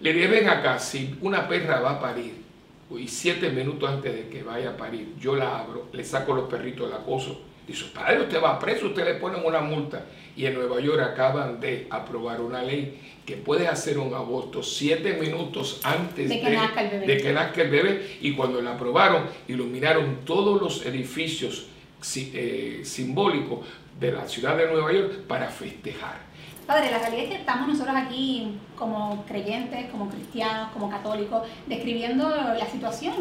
Le 0.00 0.12
deben 0.12 0.48
acá, 0.48 0.78
si 0.78 1.16
una 1.20 1.48
perra 1.48 1.80
va 1.80 1.92
a 1.92 2.00
parir, 2.00 2.46
y 2.90 3.08
siete 3.08 3.50
minutos 3.50 3.90
antes 3.90 4.14
de 4.14 4.28
que 4.28 4.44
vaya 4.44 4.70
a 4.70 4.76
parir, 4.76 5.14
yo 5.18 5.34
la 5.34 5.58
abro, 5.58 5.88
le 5.92 6.04
saco 6.04 6.34
los 6.34 6.48
perritos 6.48 6.88
del 6.88 6.98
acoso. 6.98 7.42
Dice, 7.66 7.86
padre, 7.92 8.20
usted 8.20 8.42
va 8.42 8.58
preso, 8.58 8.86
usted 8.86 9.04
le 9.04 9.14
ponen 9.14 9.44
una 9.44 9.60
multa. 9.60 10.04
Y 10.36 10.46
en 10.46 10.54
Nueva 10.54 10.80
York 10.80 11.00
acaban 11.00 11.58
de 11.58 11.86
aprobar 11.90 12.40
una 12.40 12.62
ley 12.62 13.00
que 13.24 13.36
puede 13.36 13.66
hacer 13.66 13.98
un 13.98 14.14
aborto 14.14 14.62
siete 14.62 15.14
minutos 15.14 15.80
antes 15.82 16.28
de 16.28 16.40
que, 16.40 16.50
nazca, 16.50 16.82
el 16.82 16.90
bebé. 16.90 17.06
de 17.06 17.16
que 17.16 17.32
nazca 17.32 17.62
el 17.62 17.70
bebé. 17.70 18.18
Y 18.20 18.32
cuando 18.34 18.60
la 18.62 18.74
aprobaron, 18.74 19.24
iluminaron 19.48 20.20
todos 20.24 20.60
los 20.60 20.86
edificios 20.86 21.66
eh, 22.14 22.82
simbólicos 22.84 23.66
de 23.98 24.12
la 24.12 24.28
ciudad 24.28 24.56
de 24.56 24.68
Nueva 24.68 24.92
York 24.92 25.22
para 25.26 25.48
festejar. 25.48 26.26
Padre, 26.66 26.90
la 26.90 26.98
realidad 26.98 27.24
es 27.24 27.30
que 27.30 27.36
estamos 27.36 27.68
nosotros 27.68 27.96
aquí 27.96 28.58
como 28.76 29.24
creyentes, 29.26 29.90
como 29.90 30.08
cristianos, 30.10 30.70
como 30.72 30.90
católicos, 30.90 31.48
describiendo 31.66 32.28
la 32.28 32.66
situación, 32.66 33.14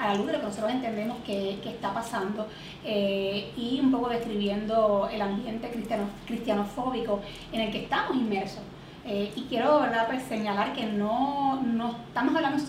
a 0.00 0.08
la 0.08 0.14
luz 0.14 0.26
de 0.26 0.32
lo 0.34 0.40
que 0.40 0.46
nosotros 0.46 0.72
entendemos 0.72 1.18
que, 1.24 1.58
está 1.64 1.92
pasando 1.92 2.46
eh, 2.84 3.52
y 3.56 3.80
un 3.80 3.90
poco 3.90 4.08
describiendo 4.08 5.08
el 5.12 5.20
ambiente 5.20 5.68
cristiano, 5.70 6.04
cristianofóbico 6.26 7.20
en 7.52 7.62
el 7.62 7.70
que 7.70 7.84
estamos 7.84 8.16
inmersos. 8.16 8.62
Eh, 9.04 9.32
y 9.36 9.42
quiero 9.42 9.80
¿verdad? 9.80 10.06
Pues, 10.08 10.22
señalar 10.24 10.72
que 10.72 10.86
no, 10.86 11.62
no 11.62 11.96
estamos 12.08 12.34
hablando 12.34 12.62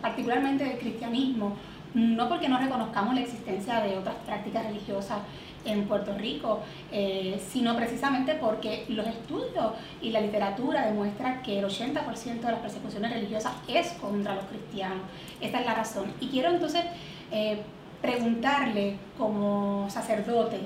particularmente 0.00 0.64
del 0.64 0.78
cristianismo, 0.78 1.56
no 1.94 2.28
porque 2.28 2.48
no 2.48 2.58
reconozcamos 2.58 3.14
la 3.14 3.20
existencia 3.20 3.80
de 3.80 3.98
otras 3.98 4.16
prácticas 4.26 4.64
religiosas 4.66 5.18
en 5.64 5.86
Puerto 5.86 6.16
Rico, 6.16 6.60
eh, 6.90 7.40
sino 7.50 7.76
precisamente 7.76 8.34
porque 8.34 8.84
los 8.88 9.06
estudios 9.06 9.72
y 10.00 10.10
la 10.10 10.20
literatura 10.20 10.86
demuestran 10.86 11.42
que 11.42 11.58
el 11.58 11.64
80% 11.64 12.40
de 12.40 12.52
las 12.52 12.60
persecuciones 12.60 13.12
religiosas 13.12 13.52
es 13.68 13.92
contra 13.92 14.34
los 14.34 14.44
cristianos. 14.46 15.02
Esta 15.40 15.60
es 15.60 15.66
la 15.66 15.74
razón. 15.74 16.12
Y 16.20 16.28
quiero 16.28 16.50
entonces 16.50 16.84
eh, 17.30 17.62
preguntarle 18.00 18.96
como 19.16 19.88
sacerdote, 19.88 20.58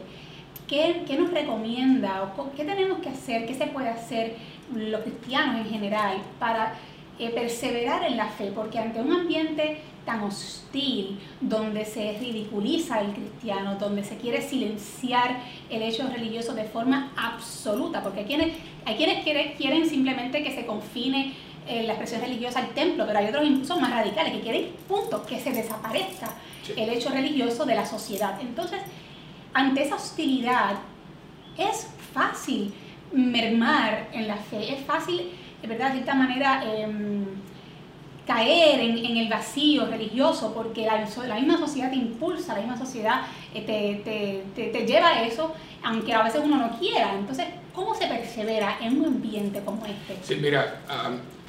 ¿qué, 0.66 1.04
¿qué, 1.06 1.18
nos 1.18 1.30
recomienda 1.30 2.22
o 2.22 2.50
qué 2.52 2.64
tenemos 2.64 2.98
que 3.00 3.10
hacer, 3.10 3.46
qué 3.46 3.54
se 3.54 3.66
puede 3.66 3.90
hacer 3.90 4.36
los 4.74 5.02
cristianos 5.02 5.56
en 5.56 5.66
general 5.66 6.16
para 6.38 6.74
eh, 7.18 7.30
perseverar 7.30 8.04
en 8.04 8.16
la 8.16 8.28
fe? 8.28 8.52
Porque 8.54 8.78
ante 8.78 9.00
un 9.00 9.12
ambiente 9.12 9.78
tan 10.04 10.22
hostil, 10.22 11.18
donde 11.40 11.84
se 11.84 12.16
ridiculiza 12.18 13.00
el 13.00 13.12
cristiano, 13.12 13.74
donde 13.74 14.04
se 14.04 14.16
quiere 14.16 14.40
silenciar 14.40 15.36
el 15.68 15.82
hecho 15.82 16.06
religioso 16.08 16.54
de 16.54 16.64
forma 16.64 17.12
absoluta, 17.16 18.02
porque 18.02 18.20
hay 18.20 18.26
quienes, 18.26 18.56
hay 18.84 18.94
quienes 18.96 19.56
quieren, 19.56 19.88
simplemente 19.88 20.44
que 20.44 20.54
se 20.54 20.64
confine 20.64 21.34
eh, 21.68 21.82
la 21.82 21.94
expresión 21.94 22.20
religiosa 22.20 22.60
al 22.60 22.68
templo, 22.68 23.04
pero 23.06 23.18
hay 23.18 23.26
otros 23.26 23.44
incluso 23.44 23.80
más 23.80 23.90
radicales 23.90 24.32
que 24.32 24.40
quieren, 24.40 24.68
punto, 24.86 25.26
que 25.26 25.40
se 25.40 25.50
desaparezca 25.50 26.34
el 26.76 26.88
hecho 26.90 27.10
religioso 27.10 27.66
de 27.66 27.74
la 27.74 27.84
sociedad. 27.84 28.40
Entonces, 28.40 28.80
ante 29.52 29.82
esa 29.82 29.96
hostilidad, 29.96 30.76
es 31.58 31.88
fácil 32.12 32.72
mermar 33.12 34.08
en 34.12 34.28
la 34.28 34.36
fe, 34.36 34.74
es 34.74 34.84
fácil, 34.84 35.32
verdad, 35.62 35.88
de 35.88 35.94
cierta 35.94 36.14
manera, 36.14 36.62
em, 36.64 37.24
caer 38.26 38.80
en, 38.80 39.16
el 39.16 39.28
vacío 39.28 39.86
religioso, 39.86 40.52
porque 40.52 40.84
la, 40.84 40.98
misma 41.36 41.58
sociedad 41.58 41.90
te 41.90 41.96
impulsa, 41.96 42.54
la 42.54 42.60
misma 42.60 42.76
sociedad 42.76 43.22
eh, 43.54 44.42
te, 44.54 44.86
lleva 44.86 45.08
a 45.08 45.22
eso, 45.22 45.54
aunque 45.82 46.12
a 46.12 46.24
veces 46.24 46.40
uno 46.44 46.56
no 46.56 46.78
quiera. 46.78 47.14
Entonces, 47.14 47.46
¿cómo 47.72 47.94
se 47.94 48.06
persevera 48.06 48.78
en 48.80 48.98
un 48.98 49.06
ambiente 49.06 49.62
como 49.64 49.86
este? 49.86 50.18
Sí, 50.22 50.40
mira, 50.40 50.82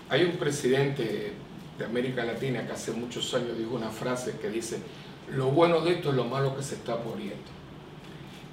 hay 0.09 0.23
un 0.23 0.33
presidente 0.33 1.33
de 1.79 1.85
América 1.85 2.23
Latina 2.23 2.65
que 2.65 2.73
hace 2.73 2.91
muchos 2.91 3.33
años 3.33 3.57
dijo 3.57 3.75
una 3.75 3.89
frase 3.89 4.37
que 4.39 4.49
dice, 4.49 4.79
lo 5.31 5.47
bueno 5.47 5.81
de 5.81 5.93
esto 5.93 6.11
es 6.11 6.15
lo 6.15 6.25
malo 6.25 6.55
que 6.55 6.63
se 6.63 6.75
está 6.75 6.97
poniendo. 6.97 7.57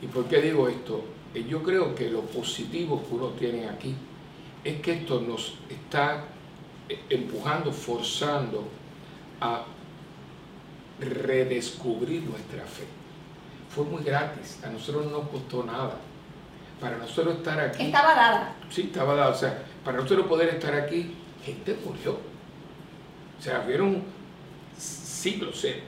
¿Y 0.00 0.06
por 0.06 0.24
qué 0.26 0.40
digo 0.40 0.68
esto? 0.68 1.04
Eh, 1.34 1.44
yo 1.48 1.62
creo 1.62 1.94
que 1.94 2.10
lo 2.10 2.22
positivo 2.22 3.02
que 3.06 3.14
uno 3.14 3.28
tiene 3.28 3.68
aquí 3.68 3.94
es 4.64 4.80
que 4.80 4.92
esto 4.92 5.20
nos 5.20 5.58
está 5.68 6.24
empujando, 7.10 7.72
forzando 7.72 8.66
a 9.40 9.64
redescubrir 10.98 12.22
nuestra 12.22 12.64
fe. 12.64 12.84
Fue 13.68 13.84
muy 13.84 14.02
gratis, 14.02 14.60
a 14.64 14.70
nosotros 14.70 15.06
no 15.06 15.18
nos 15.18 15.28
costó 15.28 15.64
nada. 15.64 15.98
Para 16.80 16.96
nosotros 16.96 17.36
estar 17.36 17.58
aquí... 17.60 17.84
Estaba 17.84 18.14
dada. 18.14 18.56
Sí, 18.70 18.82
estaba 18.82 19.14
dada. 19.14 19.30
O 19.30 19.34
sea, 19.34 19.64
para 19.84 19.98
nosotros 19.98 20.26
poder 20.26 20.48
estar 20.48 20.74
aquí, 20.74 21.14
gente 21.44 21.76
murió. 21.84 22.18
O 23.38 23.42
sea, 23.42 23.60
vieron 23.60 24.02
siglos, 24.76 25.64
eh, 25.64 25.82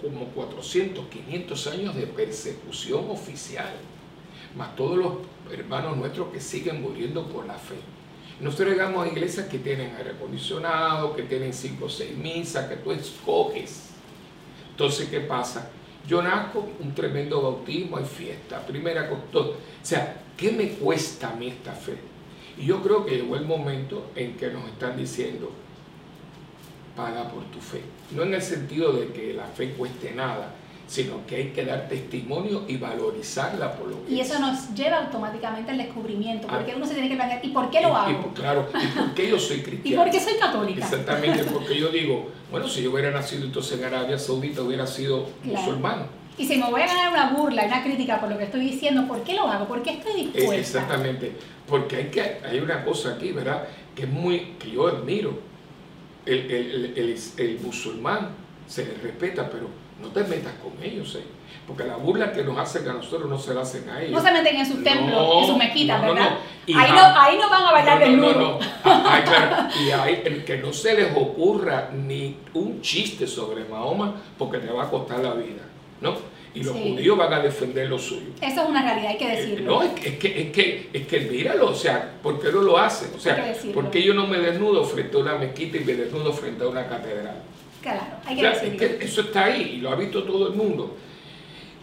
como 0.00 0.26
400, 0.26 1.06
500 1.06 1.66
años 1.68 1.94
de 1.94 2.06
persecución 2.06 3.10
oficial, 3.10 3.72
más 4.56 4.74
todos 4.76 4.96
los 4.96 5.12
hermanos 5.52 5.96
nuestros 5.96 6.28
que 6.28 6.40
siguen 6.40 6.82
muriendo 6.82 7.26
por 7.26 7.46
la 7.46 7.54
fe. 7.54 7.76
Nosotros 8.40 8.70
llegamos 8.70 9.04
a 9.04 9.08
iglesias 9.08 9.48
que 9.48 9.58
tienen 9.58 9.94
aire 9.96 10.10
acondicionado, 10.10 11.14
que 11.14 11.24
tienen 11.24 11.52
cinco 11.52 11.84
o 11.86 11.88
seis 11.88 12.16
misas, 12.16 12.68
que 12.68 12.76
tú 12.76 12.90
escoges. 12.90 13.90
Entonces, 14.70 15.08
¿qué 15.10 15.20
pasa? 15.20 15.70
Yo 16.06 16.22
nazco, 16.22 16.66
un 16.80 16.94
tremendo 16.94 17.42
bautismo, 17.42 17.98
hay 17.98 18.04
fiesta, 18.04 18.66
primera 18.66 19.10
todo. 19.30 19.50
O 19.50 19.56
sea, 19.82 20.22
¿qué 20.36 20.50
me 20.52 20.70
cuesta 20.70 21.30
a 21.30 21.34
mí 21.34 21.48
esta 21.48 21.72
fe? 21.72 21.98
Y 22.56 22.64
yo 22.64 22.82
creo 22.82 23.04
que 23.04 23.16
llegó 23.16 23.36
el 23.36 23.44
momento 23.44 24.10
en 24.16 24.36
que 24.36 24.50
nos 24.50 24.64
están 24.64 24.96
diciendo, 24.96 25.52
paga 26.96 27.28
por 27.28 27.44
tu 27.44 27.60
fe. 27.60 27.82
No 28.12 28.22
en 28.22 28.34
el 28.34 28.42
sentido 28.42 28.92
de 28.92 29.08
que 29.08 29.34
la 29.34 29.46
fe 29.46 29.72
cueste 29.74 30.12
nada, 30.12 30.54
sino 30.90 31.24
que 31.24 31.36
hay 31.36 31.44
que 31.50 31.64
dar 31.64 31.86
testimonio 31.88 32.64
y 32.66 32.76
valorizarla 32.76 33.74
por 33.74 33.86
lo 33.86 34.04
que 34.04 34.12
Y 34.12 34.20
eso 34.20 34.40
nos 34.40 34.74
lleva 34.74 35.04
automáticamente 35.04 35.70
al 35.70 35.78
descubrimiento, 35.78 36.48
ah. 36.50 36.56
porque 36.56 36.74
uno 36.74 36.84
se 36.84 36.94
tiene 36.94 37.08
que 37.08 37.14
plantear, 37.14 37.44
¿y 37.44 37.50
por 37.50 37.70
qué 37.70 37.80
lo 37.80 37.94
hago? 37.94 38.34
claro, 38.34 38.68
¿y 38.74 38.98
por 38.98 39.14
qué 39.14 39.30
yo 39.30 39.38
soy 39.38 39.62
cristiano? 39.62 39.84
¿Y 40.02 40.04
por 40.04 40.10
qué 40.12 40.20
soy 40.20 40.34
católica? 40.34 40.84
Exactamente, 40.84 41.44
porque 41.52 41.78
yo 41.78 41.90
digo, 41.90 42.28
bueno, 42.50 42.66
si 42.66 42.82
yo 42.82 42.90
hubiera 42.90 43.12
nacido 43.12 43.44
entonces 43.44 43.78
en 43.78 43.84
Arabia 43.84 44.18
Saudita, 44.18 44.62
hubiera 44.62 44.84
sido 44.84 45.28
musulmán. 45.44 46.06
Y 46.36 46.44
si 46.44 46.56
me 46.56 46.68
voy 46.68 46.82
a 46.82 46.86
ganar 46.86 47.12
una 47.12 47.30
burla, 47.34 47.66
una 47.66 47.84
crítica 47.84 48.18
por 48.18 48.28
lo 48.28 48.36
que 48.36 48.44
estoy 48.44 48.62
diciendo, 48.62 49.06
¿por 49.06 49.22
qué 49.22 49.34
lo 49.34 49.46
hago? 49.46 49.68
¿Por 49.68 49.84
qué 49.84 49.90
estoy 49.92 50.24
dispuesta? 50.24 50.56
Exactamente, 50.56 51.32
porque 51.68 51.96
hay, 51.96 52.04
que, 52.06 52.38
hay 52.44 52.58
una 52.58 52.84
cosa 52.84 53.10
aquí, 53.10 53.30
¿verdad? 53.30 53.62
Que 53.94 54.02
es 54.02 54.08
muy, 54.08 54.56
que 54.58 54.72
yo 54.72 54.88
admiro. 54.88 55.38
El, 56.26 56.50
el, 56.50 56.84
el, 56.96 57.18
el 57.36 57.60
musulmán 57.60 58.30
se 58.66 58.84
le 58.84 58.94
respeta, 58.94 59.48
pero 59.48 59.68
no 60.00 60.08
te 60.08 60.24
metas 60.24 60.54
con 60.62 60.72
ellos, 60.82 61.14
¿eh? 61.16 61.24
porque 61.70 61.84
la 61.84 61.96
burla 61.96 62.32
que 62.32 62.42
nos 62.42 62.58
hacen 62.58 62.88
a 62.88 62.94
nosotros 62.94 63.30
no 63.30 63.38
se 63.38 63.54
la 63.54 63.60
hacen 63.60 63.88
a 63.88 64.02
ellos. 64.02 64.12
No 64.12 64.20
se 64.20 64.32
meten 64.32 64.56
en 64.56 64.66
sus 64.66 64.82
templos, 64.82 65.42
en 65.42 65.46
sus 65.46 65.56
mezquitas, 65.56 66.02
¿verdad? 66.02 66.38
Ahí 66.66 66.90
no, 66.90 67.20
ahí, 67.20 67.38
no, 67.38 67.48
van 67.48 67.62
a 67.62 67.72
bailar 67.72 68.00
del 68.00 68.20
No, 68.20 68.58
ah, 68.84 69.20
claro. 69.24 69.68
Y 69.80 69.90
ahí, 69.90 70.42
que 70.44 70.58
no 70.58 70.72
se 70.72 70.94
les 70.94 71.16
ocurra 71.16 71.90
ni 71.92 72.36
un 72.54 72.80
chiste 72.80 73.26
sobre 73.26 73.64
Mahoma 73.64 74.16
porque 74.36 74.58
te 74.58 74.72
va 74.72 74.84
a 74.84 74.90
costar 74.90 75.20
la 75.20 75.34
vida, 75.34 75.62
¿no? 76.00 76.16
Y 76.52 76.64
los 76.64 76.74
judíos 76.74 77.16
van 77.16 77.32
a 77.32 77.38
defender 77.38 77.88
lo 77.88 77.96
suyo. 77.96 78.32
Eso 78.40 78.62
es 78.62 78.68
una 78.68 78.82
realidad, 78.82 79.12
hay 79.12 79.18
que 79.18 79.32
eh, 79.32 79.36
decirlo. 79.36 79.70
no, 79.70 79.82
es 79.82 79.92
que, 79.92 80.08
es 80.08 80.18
que, 80.18 80.42
es 80.42 80.50
que, 80.50 80.90
es 80.92 81.06
que 81.06 81.20
míralo, 81.20 81.68
o 81.68 81.74
sea, 81.74 82.14
¿por 82.20 82.40
qué 82.40 82.50
no 82.50 82.62
lo 82.62 82.76
hacen? 82.76 83.12
O 83.14 83.20
sea, 83.20 83.54
¿por 83.72 83.92
qué 83.92 84.02
yo 84.02 84.12
no 84.12 84.26
me 84.26 84.38
desnudo 84.38 84.82
frente 84.84 85.16
a 85.16 85.20
una 85.20 85.36
mezquita 85.36 85.76
y 85.76 85.84
me 85.84 85.94
desnudo 85.94 86.32
frente 86.32 86.64
a 86.64 86.66
una 86.66 86.88
catedral? 86.88 87.36
Claro, 87.82 88.02
hay 88.26 88.36
que 88.76 88.98
eso 89.00 89.22
está 89.22 89.44
ahí 89.44 89.76
y 89.76 89.78
lo 89.78 89.88
ha 89.90 89.96
visto 89.96 90.22
todo 90.24 90.48
el 90.48 90.54
mundo. 90.54 90.96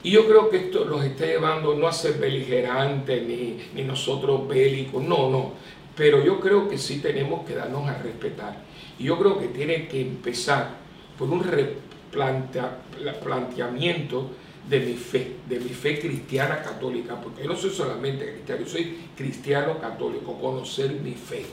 Y 0.03 0.11
yo 0.11 0.27
creo 0.27 0.47
que 0.49 0.57
esto 0.57 0.85
los 0.85 1.03
está 1.03 1.25
llevando 1.25 1.73
no 1.75 1.87
a 1.87 1.91
ser 1.91 2.19
beligerantes 2.19 3.23
ni, 3.23 3.57
ni 3.73 3.81
nosotros 3.83 4.47
bélicos, 4.47 5.03
no, 5.03 5.29
no. 5.29 5.53
Pero 5.95 6.23
yo 6.23 6.39
creo 6.39 6.69
que 6.69 6.77
sí 6.77 6.99
tenemos 6.99 7.43
que 7.45 7.55
darnos 7.55 7.89
a 7.89 7.97
respetar. 7.97 8.63
Y 8.99 9.05
yo 9.05 9.17
creo 9.17 9.39
que 9.39 9.47
tiene 9.47 9.87
que 9.87 10.01
empezar 10.01 10.75
por 11.17 11.27
un 11.29 11.43
replanteamiento 11.43 14.29
de 14.69 14.79
mi 14.81 14.93
fe, 14.93 15.37
de 15.47 15.59
mi 15.59 15.69
fe 15.69 15.99
cristiana 15.99 16.61
católica, 16.61 17.19
porque 17.19 17.41
yo 17.43 17.49
no 17.49 17.55
soy 17.55 17.71
solamente 17.71 18.31
cristiano, 18.31 18.61
yo 18.61 18.67
soy 18.67 18.97
cristiano 19.15 19.79
católico, 19.79 20.37
conocer 20.39 20.91
mi 20.91 21.13
fe. 21.13 21.45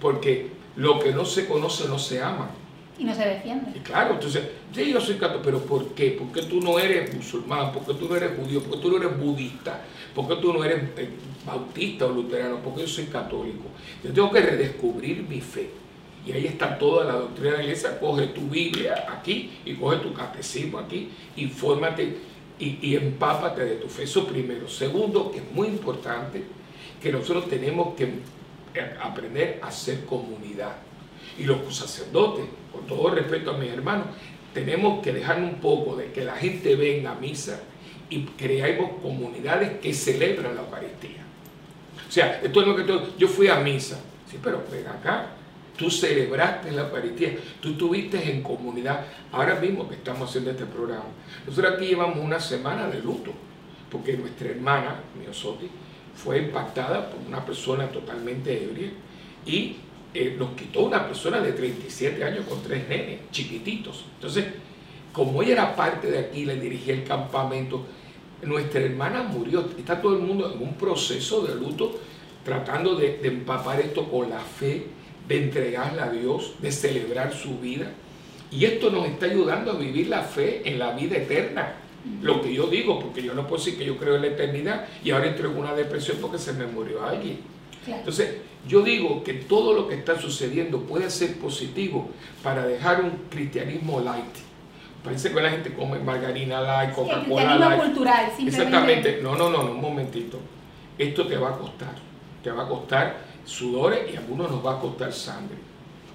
Porque 0.00 0.50
lo 0.76 0.98
que 0.98 1.12
no 1.12 1.24
se 1.24 1.46
conoce 1.46 1.88
no 1.88 1.98
se 1.98 2.22
ama. 2.22 2.50
Y 2.98 3.04
no 3.04 3.14
se 3.14 3.24
defiende. 3.24 3.80
claro, 3.82 4.14
entonces, 4.14 4.42
sí, 4.72 4.92
yo 4.92 5.00
soy 5.00 5.16
católico, 5.16 5.42
pero 5.44 5.60
¿por 5.64 5.88
qué? 5.94 6.10
¿Por 6.10 6.30
qué 6.30 6.42
tú 6.42 6.60
no 6.60 6.78
eres 6.78 7.14
musulmán? 7.14 7.72
¿Por 7.72 7.84
qué 7.86 7.94
tú 7.94 8.08
no 8.08 8.16
eres 8.16 8.32
judío? 8.38 8.62
¿Por 8.62 8.74
qué 8.74 8.82
tú 8.82 8.90
no 8.90 8.96
eres 8.98 9.18
budista? 9.18 9.80
¿Por 10.14 10.28
qué 10.28 10.36
tú 10.36 10.52
no 10.52 10.62
eres 10.62 10.82
bautista 11.46 12.06
o 12.06 12.10
luterano? 12.10 12.58
Porque 12.62 12.82
yo 12.82 12.88
soy 12.88 13.06
católico. 13.06 13.64
Yo 14.04 14.12
tengo 14.12 14.30
que 14.30 14.40
redescubrir 14.40 15.22
mi 15.28 15.40
fe. 15.40 15.70
y 16.24 16.32
ahí 16.32 16.46
está 16.46 16.78
toda 16.78 17.04
la 17.04 17.14
doctrina 17.14 17.52
de 17.52 17.56
la 17.56 17.62
iglesia. 17.64 17.98
Coge 17.98 18.28
tu 18.28 18.42
Biblia 18.42 19.06
aquí 19.08 19.50
y 19.64 19.74
coge 19.74 19.96
tu 19.96 20.12
catecismo 20.12 20.78
aquí 20.78 21.08
y 21.34 21.46
fórmate 21.48 22.16
y, 22.58 22.78
y 22.82 22.94
empápate 22.94 23.64
de 23.64 23.76
tu 23.76 23.88
fe. 23.88 24.04
Eso 24.04 24.26
primero. 24.26 24.68
Segundo, 24.68 25.30
que 25.32 25.38
es 25.38 25.52
muy 25.52 25.68
importante, 25.68 26.44
que 27.02 27.10
nosotros 27.10 27.48
tenemos 27.48 27.94
que 27.94 28.22
aprender 29.02 29.58
a 29.62 29.70
ser 29.70 30.04
comunidad. 30.04 30.76
Y 31.38 31.44
los 31.44 31.74
sacerdotes, 31.74 32.44
con 32.72 32.86
todo 32.86 33.10
respeto 33.10 33.52
a 33.52 33.58
mis 33.58 33.70
hermanos, 33.70 34.06
tenemos 34.54 35.02
que 35.02 35.12
dejar 35.12 35.38
un 35.38 35.54
poco 35.56 35.96
de 35.96 36.12
que 36.12 36.24
la 36.24 36.34
gente 36.36 36.76
venga 36.76 37.12
a 37.12 37.14
misa 37.14 37.60
y 38.10 38.24
creamos 38.24 39.00
comunidades 39.00 39.78
que 39.80 39.94
celebran 39.94 40.54
la 40.54 40.62
Eucaristía. 40.62 41.24
O 42.06 42.12
sea, 42.12 42.40
esto 42.42 42.60
es 42.60 42.66
lo 42.66 42.76
que 42.76 42.84
yo 43.18 43.28
fui 43.28 43.48
a 43.48 43.56
misa, 43.56 43.98
sí, 44.30 44.38
pero 44.42 44.62
ven 44.70 44.86
acá, 44.86 45.30
tú 45.76 45.90
celebraste 45.90 46.70
la 46.72 46.82
Eucaristía, 46.82 47.36
tú 47.60 47.70
estuviste 47.70 48.30
en 48.30 48.42
comunidad. 48.42 49.06
Ahora 49.32 49.54
mismo 49.54 49.88
que 49.88 49.94
estamos 49.94 50.28
haciendo 50.28 50.50
este 50.50 50.66
programa, 50.66 51.06
nosotros 51.46 51.74
aquí 51.74 51.86
llevamos 51.86 52.18
una 52.18 52.38
semana 52.38 52.88
de 52.88 53.00
luto, 53.00 53.32
porque 53.90 54.16
nuestra 54.16 54.50
hermana, 54.50 55.00
Miosoti, 55.18 55.68
fue 56.14 56.38
impactada 56.38 57.10
por 57.10 57.26
una 57.26 57.44
persona 57.44 57.88
totalmente 57.88 58.62
ebria 58.62 58.90
y 59.46 59.76
eh, 60.14 60.36
nos 60.38 60.50
quitó 60.50 60.82
una 60.82 61.06
persona 61.06 61.40
de 61.40 61.52
37 61.52 62.22
años 62.22 62.44
con 62.48 62.62
tres 62.62 62.88
nenes, 62.88 63.20
chiquititos. 63.30 64.04
Entonces, 64.16 64.44
como 65.12 65.42
ella 65.42 65.52
era 65.52 65.76
parte 65.76 66.10
de 66.10 66.18
aquí, 66.18 66.44
le 66.44 66.56
dirigía 66.56 66.94
el 66.94 67.04
campamento, 67.04 67.84
nuestra 68.42 68.80
hermana 68.80 69.22
murió. 69.22 69.66
Está 69.78 70.00
todo 70.00 70.16
el 70.16 70.22
mundo 70.22 70.52
en 70.52 70.62
un 70.62 70.74
proceso 70.74 71.42
de 71.46 71.54
luto, 71.54 71.98
tratando 72.44 72.94
de, 72.94 73.18
de 73.18 73.28
empapar 73.28 73.80
esto 73.80 74.10
con 74.10 74.30
la 74.30 74.40
fe, 74.40 74.86
de 75.28 75.44
entregarla 75.44 76.04
a 76.04 76.10
Dios, 76.10 76.54
de 76.60 76.72
celebrar 76.72 77.32
su 77.32 77.58
vida. 77.58 77.90
Y 78.50 78.66
esto 78.66 78.90
nos 78.90 79.06
está 79.06 79.26
ayudando 79.26 79.72
a 79.72 79.76
vivir 79.76 80.08
la 80.08 80.22
fe 80.22 80.62
en 80.64 80.78
la 80.78 80.92
vida 80.92 81.16
eterna. 81.16 81.76
Lo 82.20 82.42
que 82.42 82.52
yo 82.52 82.66
digo, 82.66 82.98
porque 82.98 83.22
yo 83.22 83.32
no 83.32 83.46
puedo 83.46 83.64
decir 83.64 83.78
que 83.78 83.84
yo 83.86 83.96
creo 83.96 84.16
en 84.16 84.22
la 84.22 84.28
eternidad 84.28 84.86
y 85.04 85.10
ahora 85.10 85.28
entro 85.28 85.50
en 85.50 85.56
una 85.56 85.72
depresión 85.72 86.18
porque 86.20 86.38
se 86.38 86.52
me 86.52 86.66
murió 86.66 87.04
alguien. 87.04 87.38
Entonces, 87.86 88.36
yo 88.66 88.82
digo 88.82 89.24
que 89.24 89.34
todo 89.34 89.74
lo 89.74 89.88
que 89.88 89.96
está 89.96 90.20
sucediendo 90.20 90.80
puede 90.82 91.10
ser 91.10 91.38
positivo 91.38 92.08
para 92.42 92.66
dejar 92.66 93.02
un 93.02 93.10
cristianismo 93.28 94.00
light. 94.00 94.36
Parece 95.02 95.32
que 95.32 95.40
la 95.40 95.50
gente 95.50 95.74
come 95.74 95.98
margarina 95.98 96.60
light, 96.60 96.94
Coca-Cola 96.94 97.56
light. 97.56 97.82
cultural, 97.82 98.32
Exactamente. 98.46 99.20
No, 99.20 99.34
no, 99.34 99.50
no, 99.50 99.64
no, 99.64 99.72
un 99.72 99.80
momentito. 99.80 100.38
Esto 100.96 101.26
te 101.26 101.36
va 101.36 101.50
a 101.50 101.58
costar. 101.58 101.94
Te 102.42 102.50
va 102.50 102.64
a 102.64 102.68
costar 102.68 103.16
sudores 103.44 104.12
y 104.12 104.16
a 104.16 104.20
algunos 104.20 104.50
nos 104.50 104.64
va 104.64 104.76
a 104.76 104.78
costar 104.78 105.12
sangre. 105.12 105.56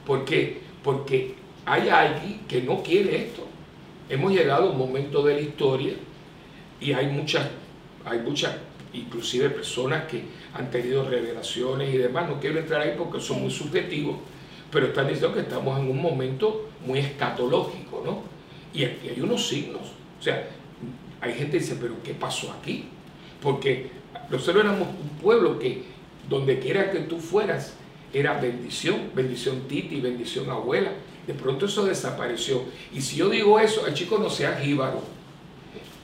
¿Por 0.05 0.23
qué? 0.23 0.61
Porque 0.83 1.35
hay 1.65 1.89
alguien 1.89 2.39
que 2.47 2.61
no 2.61 2.81
quiere 2.81 3.25
esto. 3.25 3.45
Hemos 4.09 4.31
llegado 4.31 4.67
a 4.67 4.71
un 4.71 4.77
momento 4.77 5.21
de 5.23 5.33
la 5.33 5.41
historia 5.41 5.93
y 6.79 6.93
hay 6.93 7.07
muchas, 7.07 7.45
hay 8.05 8.19
muchas, 8.19 8.55
inclusive 8.93 9.49
personas 9.49 10.05
que 10.05 10.23
han 10.53 10.69
tenido 10.71 11.07
revelaciones 11.07 11.93
y 11.93 11.97
demás. 11.97 12.29
No 12.29 12.39
quiero 12.39 12.59
entrar 12.59 12.81
ahí 12.81 12.95
porque 12.97 13.19
son 13.19 13.41
muy 13.41 13.51
subjetivos, 13.51 14.17
pero 14.71 14.87
están 14.87 15.07
diciendo 15.07 15.33
que 15.33 15.41
estamos 15.41 15.79
en 15.79 15.89
un 15.89 16.01
momento 16.01 16.69
muy 16.85 16.99
escatológico, 16.99 18.01
¿no? 18.05 18.21
Y 18.73 18.85
aquí 18.85 19.09
hay 19.09 19.21
unos 19.21 19.47
signos. 19.47 19.81
O 20.19 20.23
sea, 20.23 20.47
hay 21.21 21.33
gente 21.33 21.53
que 21.53 21.59
dice, 21.59 21.77
pero 21.79 21.95
¿qué 22.03 22.13
pasó 22.13 22.51
aquí? 22.51 22.85
Porque 23.41 23.89
nosotros 24.29 24.63
éramos 24.63 24.87
un 24.89 25.09
pueblo 25.21 25.59
que 25.59 25.83
donde 26.29 26.59
quiera 26.59 26.91
que 26.91 26.99
tú 26.99 27.19
fueras 27.19 27.75
era 28.13 28.39
bendición, 28.39 29.11
bendición 29.13 29.61
Titi, 29.67 30.01
bendición 30.01 30.49
abuela. 30.49 30.91
De 31.25 31.33
pronto 31.33 31.65
eso 31.65 31.85
desapareció. 31.85 32.63
Y 32.93 33.01
si 33.01 33.17
yo 33.17 33.29
digo 33.29 33.59
eso, 33.59 33.85
el 33.85 33.93
chico 33.93 34.17
no 34.17 34.29
sea 34.29 34.59
jíbaro 34.59 35.16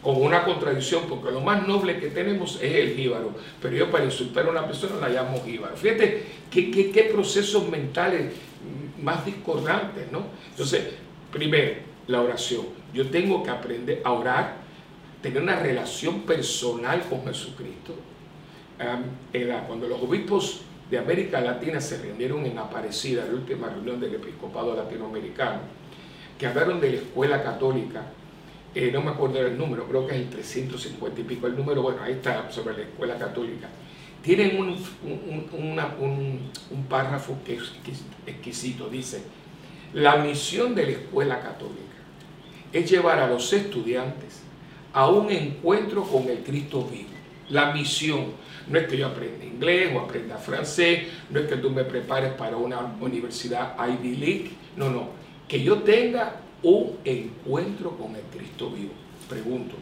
con 0.03 0.21
una 0.21 0.43
contradicción, 0.43 1.03
porque 1.07 1.31
lo 1.31 1.39
más 1.39 1.65
noble 1.65 1.97
que 1.97 2.09
tenemos 2.09 2.59
es 2.61 2.75
el 2.75 2.95
jíbaro, 2.95 3.33
pero 3.61 3.75
yo 3.75 3.89
para 3.89 4.03
insultar 4.03 4.45
a 4.45 4.49
una 4.49 4.67
persona 4.67 4.95
la 4.99 5.09
llamo 5.09 5.41
jíbaro. 5.43 5.77
Fíjate 5.77 6.25
qué, 6.51 6.91
qué, 6.91 7.09
procesos 7.11 7.67
mentales 7.69 8.33
más 9.01 9.25
discordantes, 9.25 10.11
¿no? 10.11 10.25
Entonces, 10.49 10.83
primero, 11.31 11.75
la 12.07 12.21
oración. 12.21 12.65
Yo 12.93 13.09
tengo 13.09 13.41
que 13.43 13.49
aprender 13.49 14.01
a 14.03 14.11
orar, 14.11 14.57
tener 15.21 15.41
una 15.41 15.55
relación 15.55 16.21
personal 16.23 17.01
con 17.09 17.25
Jesucristo. 17.25 17.95
cuando 19.67 19.87
los 19.87 20.01
obispos 20.01 20.61
de 20.91 20.97
América 20.97 21.39
Latina 21.39 21.79
se 21.79 22.01
reunieron 22.01 22.45
en 22.45 22.57
Aparecida, 22.57 23.25
la 23.25 23.33
última 23.33 23.69
reunión 23.69 24.01
del 24.01 24.15
episcopado 24.15 24.75
latinoamericano, 24.75 25.61
que 26.37 26.45
hablaron 26.45 26.81
de 26.81 26.91
la 26.91 26.97
escuela 26.97 27.41
católica, 27.41 28.03
eh, 28.75 28.89
no 28.91 29.01
me 29.01 29.11
acuerdo 29.11 29.43
del 29.43 29.57
número, 29.57 29.85
creo 29.87 30.07
que 30.07 30.15
es 30.15 30.21
el 30.21 30.29
350 30.29 31.21
y 31.21 31.23
pico 31.23 31.47
el 31.47 31.55
número, 31.55 31.81
bueno, 31.83 32.01
ahí 32.01 32.13
está 32.13 32.51
sobre 32.51 32.75
la 32.77 32.83
escuela 32.83 33.17
católica. 33.17 33.69
Tienen 34.21 34.57
un, 34.57 34.77
un, 36.71 36.83
párrafo 36.87 37.37
que 37.45 37.55
es 37.55 37.71
exquisito, 38.25 38.87
dice, 38.89 39.21
la 39.93 40.15
misión 40.17 40.73
de 40.73 40.85
la 40.85 40.91
escuela 40.91 41.41
católica 41.41 41.81
es 42.71 42.89
llevar 42.89 43.19
a 43.19 43.27
los 43.27 43.51
estudiantes 43.51 44.41
a 44.93 45.09
un 45.09 45.29
encuentro 45.29 46.03
con 46.03 46.27
el 46.29 46.39
Cristo 46.39 46.87
vivo. 46.89 47.09
La 47.49 47.73
misión 47.73 48.27
no 48.67 48.79
es 48.79 48.87
que 48.87 48.97
yo 48.97 49.07
aprenda 49.07 49.43
inglés 49.43 49.91
o 49.93 49.99
aprenda 49.99 50.37
francés, 50.37 51.07
no 51.29 51.39
es 51.39 51.47
que 51.47 51.57
tú 51.57 51.69
me 51.69 51.83
prepares 51.83 52.33
para 52.33 52.55
una 52.55 52.79
universidad 53.01 53.75
Ivy 53.77 54.15
League, 54.15 54.51
no, 54.77 54.89
no, 54.89 55.09
que 55.47 55.61
yo 55.61 55.79
tenga 55.79 56.42
un 56.63 56.97
encuentro 57.03 57.91
con 57.97 58.15
el 58.15 58.23
Cristo 58.23 58.69
vivo. 58.69 58.91
Pregunto, 59.29 59.75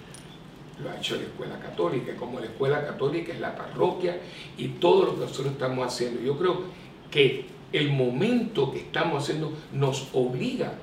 lo 0.83 0.89
ha 0.89 0.97
hecho 0.97 1.15
la 1.15 1.23
escuela 1.23 1.59
católica, 1.59 2.15
como 2.15 2.39
la 2.39 2.47
escuela 2.47 2.85
católica 2.85 3.33
es 3.33 3.39
la 3.39 3.55
parroquia 3.55 4.19
y 4.57 4.67
todo 4.67 5.05
lo 5.05 5.15
que 5.15 5.21
nosotros 5.21 5.53
estamos 5.53 5.85
haciendo. 5.85 6.21
Yo 6.21 6.37
creo 6.37 6.63
que 7.09 7.45
el 7.71 7.91
momento 7.91 8.71
que 8.71 8.79
estamos 8.79 9.23
haciendo 9.23 9.53
nos 9.71 10.09
obliga 10.13 10.73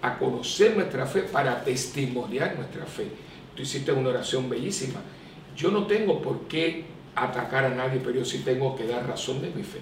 a 0.00 0.18
conocer 0.18 0.76
nuestra 0.76 1.06
fe 1.06 1.22
para 1.22 1.64
testimoniar 1.64 2.56
nuestra 2.56 2.86
fe. 2.86 3.08
Tú 3.54 3.62
hiciste 3.62 3.92
una 3.92 4.10
oración 4.10 4.48
bellísima. 4.48 5.00
Yo 5.56 5.70
no 5.70 5.86
tengo 5.86 6.22
por 6.22 6.42
qué 6.42 6.84
atacar 7.14 7.64
a 7.64 7.70
nadie, 7.70 8.00
pero 8.02 8.16
yo 8.16 8.24
sí 8.24 8.38
tengo 8.44 8.76
que 8.76 8.86
dar 8.86 9.06
razón 9.06 9.42
de 9.42 9.50
mi 9.50 9.62
fe. 9.62 9.80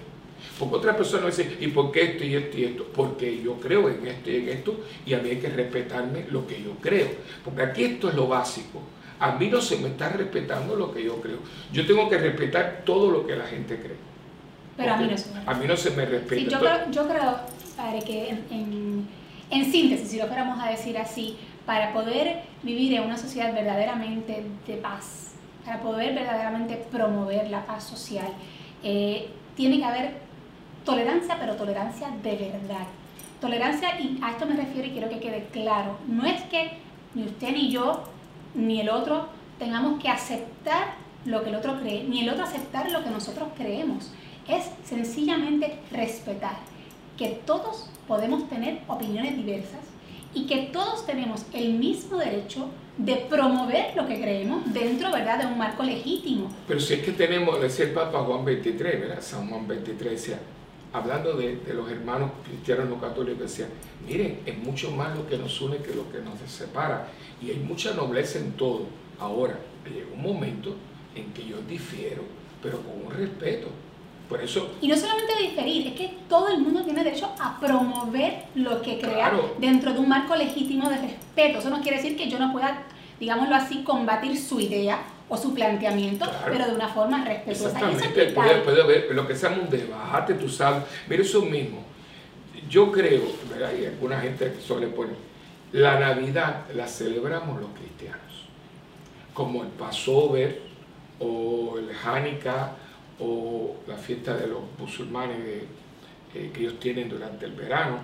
Porque 0.57 0.75
otra 0.75 0.95
persona 0.95 1.27
dice, 1.27 1.57
¿y 1.59 1.67
por 1.67 1.91
qué 1.91 2.03
esto 2.03 2.23
y 2.23 2.35
esto 2.35 2.57
y 2.57 2.63
esto? 2.65 2.87
Porque 2.93 3.41
yo 3.41 3.55
creo 3.59 3.89
en 3.89 4.05
esto 4.07 4.31
y 4.31 4.35
en 4.37 4.49
esto 4.49 4.79
y 5.05 5.13
a 5.13 5.19
mí 5.19 5.29
hay 5.29 5.37
que 5.37 5.49
respetarme 5.49 6.25
lo 6.29 6.47
que 6.47 6.61
yo 6.61 6.71
creo. 6.81 7.07
Porque 7.43 7.61
aquí 7.61 7.83
esto 7.83 8.09
es 8.09 8.15
lo 8.15 8.27
básico. 8.27 8.81
A 9.19 9.33
mí 9.33 9.47
no 9.47 9.61
se 9.61 9.77
me 9.77 9.89
está 9.89 10.09
respetando 10.09 10.75
lo 10.75 10.93
que 10.93 11.03
yo 11.03 11.19
creo. 11.21 11.39
Yo 11.71 11.85
tengo 11.85 12.09
que 12.09 12.17
respetar 12.17 12.83
todo 12.85 13.09
lo 13.11 13.25
que 13.25 13.35
la 13.35 13.45
gente 13.45 13.79
cree. 13.79 13.97
Pero 14.75 14.93
a 14.93 14.97
mí 14.97 15.07
no 15.09 15.17
se 15.17 15.33
me. 15.33 15.39
A 15.45 15.53
mí 15.55 15.67
no 15.67 15.77
se 15.77 15.91
me 15.91 16.05
respeta. 16.05 16.51
yo, 16.51 16.59
creo, 16.59 16.91
yo 16.91 17.07
creo, 17.07 17.39
padre, 17.75 17.99
que 18.03 18.29
en, 18.29 19.07
en 19.49 19.71
síntesis, 19.71 20.09
si 20.09 20.17
lo 20.17 20.27
fuéramos 20.27 20.59
a 20.63 20.69
decir 20.69 20.97
así, 20.97 21.37
para 21.65 21.93
poder 21.93 22.43
vivir 22.63 22.93
en 22.93 23.03
una 23.03 23.17
sociedad 23.17 23.53
verdaderamente 23.53 24.43
de 24.65 24.77
paz, 24.77 25.33
para 25.65 25.81
poder 25.81 26.15
verdaderamente 26.15 26.75
promover 26.89 27.49
la 27.49 27.65
paz 27.65 27.83
social, 27.83 28.29
eh, 28.83 29.27
tiene 29.55 29.79
que 29.79 29.83
haber 29.83 30.26
tolerancia, 30.87 31.35
pero 31.37 31.55
tolerancia 31.55 32.07
de 32.23 32.35
verdad. 32.37 32.87
Tolerancia, 33.41 33.99
y 33.99 34.17
a 34.23 34.31
esto 34.31 34.45
me 34.45 34.55
refiero 34.55 34.87
y 34.87 34.91
quiero 34.91 35.09
que 35.09 35.19
quede 35.19 35.45
claro, 35.51 35.97
no 36.07 36.25
es 36.25 36.41
que 36.43 36.71
ni 37.13 37.23
usted 37.23 37.51
ni 37.51 37.69
yo, 37.69 38.03
ni 38.55 38.79
el 38.79 38.89
otro, 38.89 39.27
tengamos 39.59 40.01
que 40.01 40.07
aceptar 40.07 40.93
lo 41.25 41.43
que 41.43 41.49
el 41.49 41.55
otro 41.55 41.77
cree, 41.81 42.05
ni 42.05 42.21
el 42.21 42.29
otro 42.29 42.45
aceptar 42.45 42.89
lo 42.89 43.03
que 43.03 43.09
nosotros 43.09 43.49
creemos. 43.57 44.13
Es 44.47 44.63
sencillamente 44.85 45.77
respetar 45.91 46.55
que 47.17 47.41
todos 47.45 47.89
podemos 48.07 48.47
tener 48.47 48.79
opiniones 48.87 49.35
diversas 49.35 49.81
y 50.33 50.47
que 50.47 50.69
todos 50.71 51.05
tenemos 51.05 51.45
el 51.51 51.73
mismo 51.73 52.17
derecho 52.17 52.69
de 52.97 53.15
promover 53.29 53.93
lo 53.95 54.07
que 54.07 54.21
creemos 54.21 54.73
dentro 54.73 55.11
¿verdad? 55.11 55.39
de 55.39 55.47
un 55.47 55.57
marco 55.57 55.83
legítimo. 55.83 56.49
Pero 56.65 56.79
si 56.79 56.93
es 56.93 57.03
que 57.03 57.11
tenemos, 57.11 57.59
decía 57.59 57.85
el 57.85 57.91
Papa 57.91 58.19
Juan 58.19 58.45
23, 58.45 59.01
¿verdad? 59.01 59.21
San 59.21 59.49
Juan 59.49 59.67
23 59.67 60.11
decía, 60.11 60.39
hablando 60.93 61.33
de, 61.33 61.59
los 61.73 61.89
hermanos 61.89 62.31
cristianos 62.45 62.89
no 62.89 62.99
católicos, 62.99 63.39
decía, 63.39 63.67
miren, 64.07 64.39
es 64.45 64.57
mucho 64.57 64.91
más 64.91 65.15
lo 65.15 65.27
que 65.27 65.37
nos 65.37 65.59
une 65.61 65.77
que 65.77 65.93
lo 65.93 66.09
que 66.11 66.19
nos 66.19 66.39
separa. 66.49 67.07
Y 67.41 67.51
hay 67.51 67.57
mucha 67.57 67.93
nobleza 67.93 68.39
en 68.39 68.53
todo. 68.53 68.85
Ahora, 69.19 69.59
llega 69.85 70.07
un 70.13 70.21
momento 70.21 70.75
en 71.15 71.31
que 71.33 71.45
yo 71.45 71.57
difiero, 71.67 72.23
pero 72.61 72.81
con 72.81 73.05
un 73.05 73.11
respeto. 73.11 73.67
Por 74.29 74.41
eso, 74.41 74.71
y 74.81 74.89
no 74.89 74.97
solamente 74.97 75.41
diferir, 75.41 75.87
es 75.87 75.93
que 75.93 76.17
todo 76.27 76.49
el 76.49 76.59
mundo 76.59 76.83
tiene 76.83 77.01
derecho 77.01 77.29
a 77.39 77.57
promover 77.61 78.43
lo 78.55 78.81
que 78.81 78.99
crea 78.99 79.31
dentro 79.57 79.93
de 79.93 79.99
un 79.99 80.09
marco 80.09 80.35
legítimo 80.35 80.89
de 80.89 80.97
respeto. 80.97 81.59
Eso 81.59 81.69
no 81.69 81.81
quiere 81.81 81.95
decir 81.95 82.17
que 82.17 82.29
yo 82.29 82.37
no 82.37 82.51
pueda, 82.51 82.83
digámoslo 83.21 83.55
así, 83.55 83.83
combatir 83.83 84.37
su 84.37 84.59
idea 84.59 84.99
o 85.29 85.37
su 85.37 85.53
planteamiento, 85.53 86.25
pero 86.45 86.65
de 86.65 86.73
una 86.73 86.87
forma 86.87 87.23
respetuosa. 87.25 87.77
Exactamente, 87.77 88.33
puede, 88.33 88.61
puede, 88.61 88.81
haber 88.81 89.07
lo 89.13 89.27
que 89.27 89.35
sea 89.35 89.49
un 89.49 89.69
debate, 89.69 90.35
tú 90.35 90.47
sabes. 90.47 90.83
Mira 91.07 91.21
eso 91.21 91.41
mismo. 91.41 91.83
yo 92.69 92.91
creo, 92.91 93.23
¿verdad? 93.49 93.71
Y 93.79 93.85
alguna 93.85 94.19
gente 94.19 94.53
suele 94.61 94.87
poner, 94.87 95.15
la 95.73 95.99
Navidad 95.99 96.65
la 96.73 96.87
celebramos 96.87 97.59
los 97.59 97.69
cristianos, 97.71 98.47
como 99.33 99.63
el 99.63 99.69
Passover 99.69 100.61
o 101.19 101.77
el 101.77 101.89
Hanukkah 101.91 102.75
o 103.19 103.75
la 103.87 103.95
fiesta 103.95 104.35
de 104.35 104.47
los 104.47 104.61
musulmanes 104.77 105.37
eh, 106.33 106.51
que 106.53 106.59
ellos 106.61 106.79
tienen 106.79 107.09
durante 107.09 107.45
el 107.45 107.53
verano, 107.53 107.99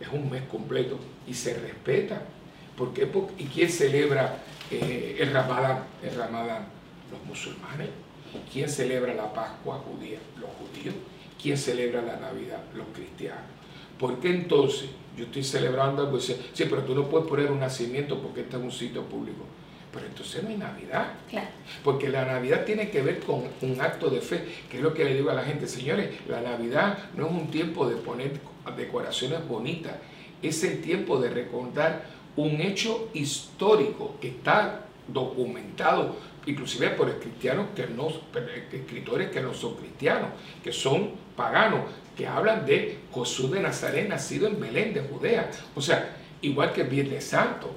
es 0.00 0.08
un 0.08 0.30
mes 0.30 0.42
completo 0.50 0.98
y 1.26 1.34
se 1.34 1.54
respeta. 1.54 2.22
¿Por 2.76 2.92
qué? 2.92 3.08
¿Y 3.38 3.44
quién 3.44 3.68
celebra 3.68 4.38
eh, 4.70 5.16
el 5.20 5.32
Ramadán? 5.32 5.84
El 6.02 6.14
Ramadán, 6.16 6.66
los 7.10 7.24
musulmanes. 7.26 7.88
¿Quién 8.50 8.68
celebra 8.68 9.14
la 9.14 9.32
Pascua 9.32 9.78
judía? 9.78 10.18
Los 10.40 10.50
judíos. 10.50 10.94
¿Quién 11.40 11.58
celebra 11.58 12.02
la 12.02 12.16
Navidad? 12.16 12.62
Los 12.74 12.86
cristianos. 12.94 13.42
¿Por 13.98 14.18
qué 14.20 14.30
entonces 14.30 14.90
yo 15.16 15.24
estoy 15.24 15.44
celebrando 15.44 16.02
algo? 16.02 16.18
Sí, 16.18 16.36
pero 16.56 16.82
tú 16.82 16.94
no 16.94 17.08
puedes 17.08 17.28
poner 17.28 17.50
un 17.50 17.60
nacimiento 17.60 18.20
porque 18.20 18.40
este 18.40 18.56
es 18.56 18.62
un 18.62 18.72
sitio 18.72 19.02
público. 19.04 19.44
Pero 19.92 20.06
entonces 20.06 20.42
no 20.42 20.48
hay 20.48 20.56
Navidad. 20.56 21.12
Claro. 21.28 21.48
Porque 21.84 22.08
la 22.08 22.24
Navidad 22.24 22.64
tiene 22.64 22.88
que 22.88 23.02
ver 23.02 23.20
con 23.20 23.44
un 23.60 23.80
acto 23.80 24.08
de 24.08 24.20
fe, 24.22 24.44
que 24.70 24.78
es 24.78 24.82
lo 24.82 24.94
que 24.94 25.04
le 25.04 25.14
digo 25.14 25.30
a 25.30 25.34
la 25.34 25.44
gente, 25.44 25.68
señores, 25.68 26.08
la 26.28 26.40
Navidad 26.40 26.98
no 27.14 27.26
es 27.26 27.32
un 27.32 27.50
tiempo 27.50 27.86
de 27.86 27.96
poner 27.96 28.40
decoraciones 28.76 29.46
bonitas, 29.46 29.92
es 30.40 30.64
el 30.64 30.80
tiempo 30.80 31.20
de 31.20 31.28
recordar 31.28 32.04
un 32.36 32.60
hecho 32.60 33.10
histórico 33.14 34.16
que 34.20 34.28
está 34.28 34.86
documentado, 35.08 36.16
inclusive 36.46 36.90
por 36.90 37.18
cristianos 37.18 37.66
que 37.74 37.86
no, 37.86 38.08
escritores 38.72 39.30
que 39.30 39.40
no 39.40 39.52
son 39.52 39.74
cristianos, 39.74 40.30
que 40.62 40.72
son 40.72 41.10
paganos, 41.36 41.82
que 42.16 42.26
hablan 42.26 42.66
de 42.66 42.98
Jesús 43.14 43.50
de 43.50 43.60
Nazaret 43.60 44.08
nacido 44.08 44.46
en 44.46 44.60
Belén 44.60 44.94
de 44.94 45.02
Judea. 45.02 45.50
O 45.74 45.80
sea, 45.80 46.16
igual 46.40 46.72
que 46.72 46.82
el 46.82 46.88
Viernes 46.88 47.24
Santo. 47.24 47.70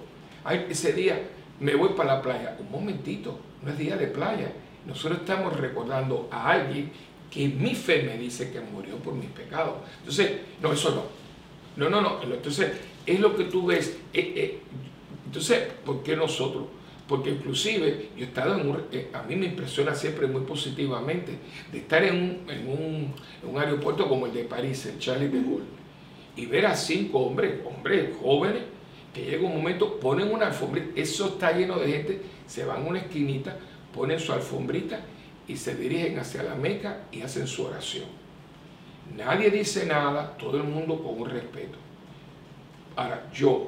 ese 0.69 0.93
día 0.93 1.21
me 1.59 1.75
voy 1.75 1.89
para 1.89 2.15
la 2.15 2.21
playa. 2.21 2.57
Un 2.59 2.71
momentito, 2.71 3.39
no 3.61 3.71
es 3.71 3.77
día 3.77 3.95
de 3.95 4.07
playa. 4.07 4.51
Nosotros 4.85 5.19
estamos 5.21 5.55
recordando 5.57 6.27
a 6.31 6.51
alguien 6.51 6.91
que 7.31 7.47
mi 7.47 7.75
fe 7.75 8.03
me 8.03 8.17
dice 8.17 8.51
que 8.51 8.61
murió 8.61 8.97
por 8.97 9.13
mis 9.13 9.29
pecados. 9.29 9.75
Entonces, 9.99 10.31
no, 10.61 10.71
eso 10.71 10.91
no. 10.91 11.03
No, 11.75 11.89
no, 11.89 12.01
no. 12.01 12.21
Entonces, 12.23 12.71
es 13.05 13.19
lo 13.19 13.35
que 13.35 13.45
tú 13.45 13.67
ves. 13.67 13.97
Eh, 14.13 14.33
eh, 14.35 14.59
entonces, 15.25 15.67
¿por 15.85 16.03
qué 16.03 16.15
nosotros? 16.15 16.65
Porque 17.07 17.29
inclusive 17.29 18.09
yo 18.17 18.25
he 18.25 18.27
estado 18.27 18.59
en 18.59 18.67
un, 18.67 18.83
eh, 18.91 19.09
a 19.13 19.21
mí 19.23 19.35
me 19.35 19.45
impresiona 19.47 19.93
siempre 19.93 20.27
muy 20.27 20.41
positivamente 20.41 21.33
de 21.71 21.77
estar 21.77 22.03
en 22.03 22.15
un, 22.15 22.49
en 22.49 22.67
un, 22.67 23.13
un 23.47 23.59
aeropuerto 23.59 24.07
como 24.07 24.25
el 24.25 24.33
de 24.33 24.43
París, 24.45 24.85
el 24.87 24.97
Charlie 24.97 25.27
de 25.27 25.41
Gaulle, 25.41 25.65
y 26.35 26.47
ver 26.47 26.65
a 26.65 26.75
cinco 26.75 27.19
hombres, 27.19 27.61
hombres 27.65 28.09
jóvenes, 28.21 28.63
que 29.13 29.23
llega 29.23 29.47
un 29.47 29.55
momento, 29.55 29.99
ponen 29.99 30.33
una 30.33 30.47
alfombrita, 30.47 30.99
eso 30.99 31.27
está 31.27 31.51
lleno 31.51 31.79
de 31.79 31.91
gente, 31.91 32.21
se 32.47 32.65
van 32.65 32.83
a 32.83 32.89
una 32.89 32.99
esquinita, 32.99 33.57
ponen 33.93 34.19
su 34.19 34.33
alfombrita 34.33 34.99
y 35.47 35.55
se 35.55 35.75
dirigen 35.75 36.19
hacia 36.19 36.43
la 36.43 36.55
Meca 36.55 37.03
y 37.11 37.21
hacen 37.21 37.47
su 37.47 37.63
oración. 37.63 38.05
Nadie 39.15 39.51
dice 39.51 39.85
nada, 39.85 40.35
todo 40.37 40.57
el 40.57 40.63
mundo 40.63 41.01
con 41.01 41.21
un 41.21 41.29
respeto. 41.29 41.84
Ahora, 42.95 43.23
yo 43.33 43.67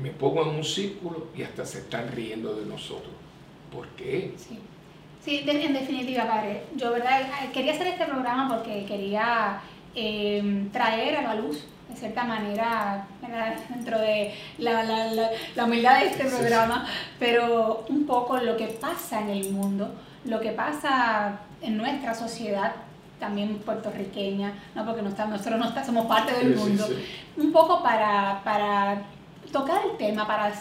me 0.00 0.10
pongo 0.10 0.42
en 0.42 0.56
un 0.56 0.64
círculo 0.64 1.28
y 1.36 1.42
hasta 1.42 1.64
se 1.64 1.78
están 1.78 2.08
riendo 2.12 2.54
de 2.54 2.66
nosotros. 2.66 3.12
¿Por 3.72 3.86
qué? 3.88 4.34
Sí, 4.36 4.58
sí 5.24 5.44
en 5.46 5.72
definitiva, 5.72 6.26
padre. 6.26 6.64
Yo, 6.76 6.92
¿verdad? 6.92 7.22
Quería 7.52 7.72
hacer 7.72 7.88
este 7.88 8.04
programa 8.04 8.48
porque 8.48 8.84
quería 8.84 9.60
eh, 9.94 10.68
traer 10.72 11.16
a 11.16 11.22
la 11.22 11.34
luz 11.34 11.64
de 11.92 11.96
cierta 11.96 12.24
manera, 12.24 13.06
dentro 13.68 13.98
de 13.98 14.34
la, 14.58 15.64
humildad 15.64 16.00
de 16.00 16.06
este 16.06 16.24
programa, 16.24 16.86
pero 17.18 17.84
un 17.88 18.06
poco 18.06 18.38
lo 18.38 18.56
que 18.56 18.68
pasa 18.68 19.20
en 19.20 19.30
el 19.30 19.52
mundo, 19.52 19.94
lo 20.24 20.40
que 20.40 20.52
pasa 20.52 21.40
en 21.60 21.76
nuestra 21.76 22.14
sociedad, 22.14 22.72
también 23.22 23.58
puertorriqueña, 23.58 24.52
¿no? 24.74 24.84
porque 24.84 25.00
no 25.00 25.10
nosotros 25.10 25.58
no 25.58 25.84
somos 25.84 26.06
parte 26.06 26.34
del 26.34 26.56
mundo, 26.56 26.84
un 27.36 27.52
poco 27.52 27.80
para, 27.80 28.42
para 28.42 29.02
tocar 29.52 29.80
el 29.88 29.96
tema, 29.96 30.26
para 30.26 30.52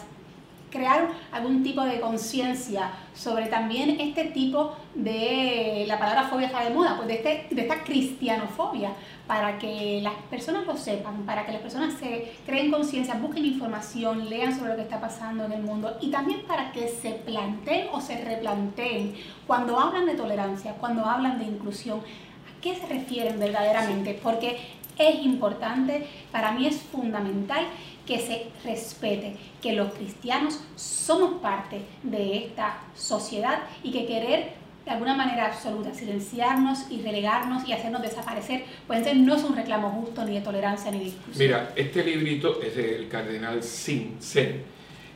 crear 0.69 1.10
algún 1.32 1.63
tipo 1.63 1.84
de 1.84 2.00
conciencia 2.00 2.91
sobre 3.13 3.47
también 3.47 4.00
este 4.00 4.26
tipo 4.26 4.76
de, 4.95 5.86
la 5.88 6.00
palabra 6.00 6.24
fobia 6.24 6.47
está 6.47 6.63
de 6.63 6.69
moda, 6.69 6.95
pues 6.95 7.08
de, 7.08 7.15
este, 7.15 7.47
de 7.54 7.62
esta 7.62 7.84
cristianofobia, 7.84 8.91
para 9.28 9.60
que 9.60 10.00
las 10.02 10.13
personas 10.30 10.65
lo 10.65 10.76
sepan, 10.76 11.24
para 11.26 11.45
que 11.45 11.52
las 11.52 11.62
personas 11.62 11.93
se 11.95 12.34
creen 12.45 12.71
conciencia, 12.71 13.15
busquen 13.15 13.45
información, 13.45 14.30
lean 14.30 14.58
sobre 14.58 14.71
lo 14.71 14.76
que 14.78 14.84
está 14.84 15.00
pasando 15.00 15.45
en 15.45 15.52
el 15.52 15.62
mundo 15.62 15.97
y 16.02 16.10
también 16.10 16.41
para 16.47 16.71
que 16.71 16.88
se 16.88 17.12
planteen 17.12 17.88
o 17.91 18.02
se 18.02 18.24
replanteen 18.24 19.15
cuando 19.45 19.80
hablan 19.80 20.06
de 20.06 20.15
tolerancia, 20.15 20.74
cuando 20.76 21.06
hablan 21.06 21.38
de 21.38 21.45
inclusión, 21.45 22.00
¿a 22.00 22.31
qué 22.62 22.76
se 22.76 22.88
refieren 22.88 23.39
verdaderamente? 23.39 24.19
Porque 24.21 24.58
es 24.97 25.26
importante, 25.26 26.06
para 26.32 26.52
mí 26.52 26.67
es 26.67 26.78
fundamental 26.78 27.65
que 28.06 28.19
se 28.19 28.47
respete, 28.63 29.36
que 29.62 29.74
los 29.74 29.93
cristianos 29.93 30.60
somos 30.76 31.41
parte 31.41 31.82
de 32.04 32.38
esta 32.38 32.82
sociedad 32.95 33.63
y 33.84 33.91
que 33.91 34.06
querer 34.06 34.62
de 34.86 34.91
alguna 34.91 35.15
manera 35.15 35.45
absoluta 35.45 35.93
silenciarnos 35.93 36.88
y 36.89 37.02
relegarnos 37.02 37.67
y 37.67 37.74
hacernos 37.74 38.02
desaparecer, 38.02 38.63
pues 38.88 39.15
no 39.15 39.36
es 39.36 39.43
un 39.43 39.56
reclamo 39.56 39.91
justo 39.91 40.26
ni 40.26 40.36
de 40.36 40.41
tolerancia 40.41 40.91
ni 40.91 41.00
de 41.00 41.06
discusión. 41.06 41.38
Mira, 41.38 41.74
este 41.76 42.04
librito 42.04 42.62
es 42.62 42.76
del 42.76 43.08
cardenal 43.08 43.62
Sin 43.62 44.19
Sen, 44.19 44.63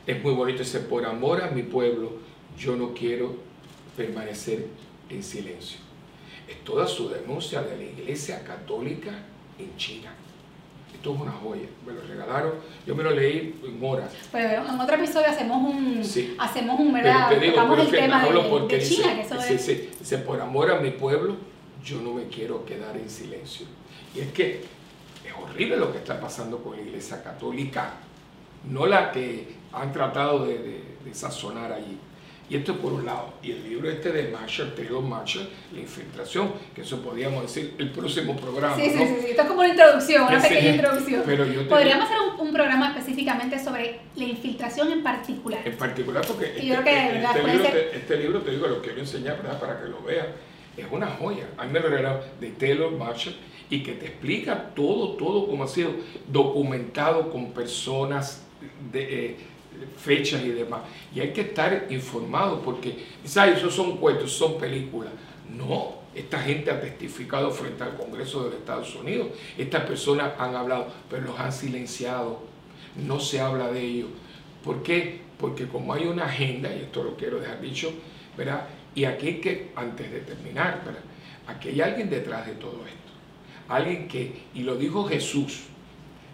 es 0.06 0.22
muy 0.22 0.34
bonito, 0.34 0.60
dice, 0.60 0.80
por 0.80 1.04
amor 1.04 1.42
a 1.42 1.48
mi 1.48 1.64
pueblo, 1.64 2.12
yo 2.56 2.76
no 2.76 2.94
quiero 2.94 3.36
permanecer 3.96 4.68
en 5.10 5.22
silencio. 5.22 5.80
Es 6.48 6.62
toda 6.64 6.86
su 6.86 7.08
denuncia 7.08 7.62
de 7.62 7.76
la 7.76 7.82
Iglesia 7.82 8.44
Católica 8.44 9.12
en 9.58 9.76
China 9.76 10.14
esto 10.96 11.14
es 11.14 11.20
una 11.20 11.32
joya, 11.32 11.68
me 11.86 11.92
lo 11.92 12.00
regalaron, 12.00 12.52
yo 12.86 12.94
me 12.96 13.02
lo 13.02 13.10
leí 13.10 13.60
en 13.64 13.84
horas. 13.84 14.10
Pues 14.30 14.44
en 14.44 14.80
otro 14.80 14.96
episodio 14.96 15.28
hacemos 15.28 15.58
un, 15.58 16.02
hacemos 16.38 16.80
un, 16.80 16.92
¿verdad? 16.92 17.26
Pero 17.28 17.40
te 17.40 17.46
digo, 17.46 17.74
el 17.74 17.90
tema 17.90 18.24
de, 18.24 18.82
China, 18.82 19.14
que 19.14 19.20
eso 19.20 19.38
es... 19.38 19.66
dice, 20.00 20.18
por 20.18 20.40
amor 20.40 20.70
a 20.70 20.80
mi 20.80 20.90
pueblo, 20.90 21.36
yo 21.84 22.00
no 22.00 22.14
me 22.14 22.24
quiero 22.24 22.64
quedar 22.64 22.96
en 22.96 23.08
silencio. 23.08 23.66
Y 24.14 24.20
es 24.20 24.32
que 24.32 24.64
es 25.24 25.32
horrible 25.40 25.76
lo 25.76 25.92
que 25.92 25.98
está 25.98 26.18
pasando 26.18 26.58
con 26.62 26.76
la 26.76 26.82
Iglesia 26.82 27.22
Católica, 27.22 27.94
no 28.68 28.86
la 28.86 29.12
que 29.12 29.54
han 29.72 29.92
tratado 29.92 30.46
de, 30.46 30.58
de, 30.58 30.82
de 31.04 31.14
sazonar 31.14 31.72
allí. 31.72 31.98
Y 32.48 32.56
esto 32.56 32.76
por 32.76 32.92
un 32.92 33.04
lado. 33.04 33.34
Y 33.42 33.50
el 33.50 33.68
libro 33.68 33.90
este 33.90 34.12
de 34.12 34.28
Marshall, 34.28 34.72
Taylor 34.74 35.02
Marshall, 35.02 35.48
La 35.72 35.80
infiltración, 35.80 36.52
que 36.74 36.82
eso 36.82 37.02
podríamos 37.02 37.42
decir 37.42 37.74
el 37.78 37.90
próximo 37.90 38.36
programa. 38.36 38.76
Sí, 38.76 38.90
sí, 38.90 38.98
sí, 38.98 39.26
esto 39.30 39.42
es 39.42 39.48
como 39.48 39.60
una 39.60 39.70
introducción, 39.70 40.24
una 40.28 40.40
pequeña 40.40 40.70
introducción. 40.70 41.22
Podríamos 41.68 42.04
hacer 42.04 42.18
un, 42.38 42.52
programa 42.56 42.88
específicamente 42.88 43.58
sobre 43.62 44.00
la 44.14 44.24
infiltración 44.24 44.90
en 44.90 45.02
particular. 45.02 45.60
En 45.64 45.76
particular 45.76 46.24
porque 46.26 46.46
este, 46.46 46.60
este, 46.60 46.64
libro 46.64 46.84
te, 46.84 47.96
este, 47.96 48.16
libro, 48.16 48.40
te, 48.40 48.50
digo, 48.52 48.66
lo 48.66 48.80
quiero 48.80 49.00
enseñar 49.00 49.42
¿verdad? 49.42 49.60
para 49.60 49.80
que 49.80 49.88
lo 49.88 50.00
veas. 50.02 50.28
Es 50.76 50.86
una 50.90 51.08
joya. 51.08 51.48
A 51.58 51.64
mí 51.64 51.72
me 51.72 51.80
lo 51.80 51.88
regalaron 51.88 52.20
de 52.40 52.50
Taylor 52.50 52.92
Marshall 52.92 53.34
y 53.68 53.82
que 53.82 53.92
te 53.92 54.06
explica 54.06 54.70
todo, 54.74 55.16
todo 55.16 55.48
como 55.48 55.64
ha 55.64 55.68
sido 55.68 55.90
documentado 56.28 57.30
con 57.30 57.52
personas 57.52 58.44
de... 58.92 59.26
Eh, 59.26 59.36
fechas 59.96 60.42
y 60.42 60.50
demás. 60.50 60.82
Y 61.14 61.20
hay 61.20 61.32
que 61.32 61.42
estar 61.42 61.86
informado 61.90 62.60
porque, 62.62 63.04
¿sabes? 63.24 63.58
Esos 63.58 63.74
son 63.74 63.96
cuentos, 63.98 64.32
son 64.32 64.58
películas. 64.58 65.12
No, 65.50 65.96
esta 66.14 66.40
gente 66.40 66.70
ha 66.70 66.80
testificado 66.80 67.50
frente 67.50 67.84
al 67.84 67.96
Congreso 67.96 68.44
de 68.44 68.50
los 68.50 68.58
Estados 68.58 68.94
Unidos. 68.94 69.28
Estas 69.56 69.84
personas 69.84 70.32
han 70.38 70.54
hablado, 70.54 70.88
pero 71.10 71.24
los 71.24 71.38
han 71.38 71.52
silenciado. 71.52 72.40
No 72.96 73.20
se 73.20 73.40
habla 73.40 73.70
de 73.70 73.80
ellos. 73.80 74.08
¿Por 74.64 74.82
qué? 74.82 75.20
Porque 75.38 75.66
como 75.66 75.92
hay 75.92 76.06
una 76.06 76.24
agenda, 76.24 76.74
y 76.74 76.80
esto 76.80 77.04
lo 77.04 77.16
quiero 77.16 77.38
dejar 77.38 77.60
dicho, 77.60 77.92
¿verdad? 78.36 78.66
Y 78.94 79.04
aquí 79.04 79.26
hay 79.26 79.40
que, 79.40 79.72
antes 79.76 80.10
de 80.10 80.20
terminar, 80.20 80.82
¿verdad? 80.84 81.02
Aquí 81.46 81.68
hay 81.68 81.80
alguien 81.82 82.10
detrás 82.10 82.46
de 82.46 82.54
todo 82.54 82.84
esto. 82.86 83.12
Alguien 83.68 84.08
que, 84.08 84.42
y 84.54 84.62
lo 84.62 84.76
dijo 84.76 85.04
Jesús, 85.04 85.64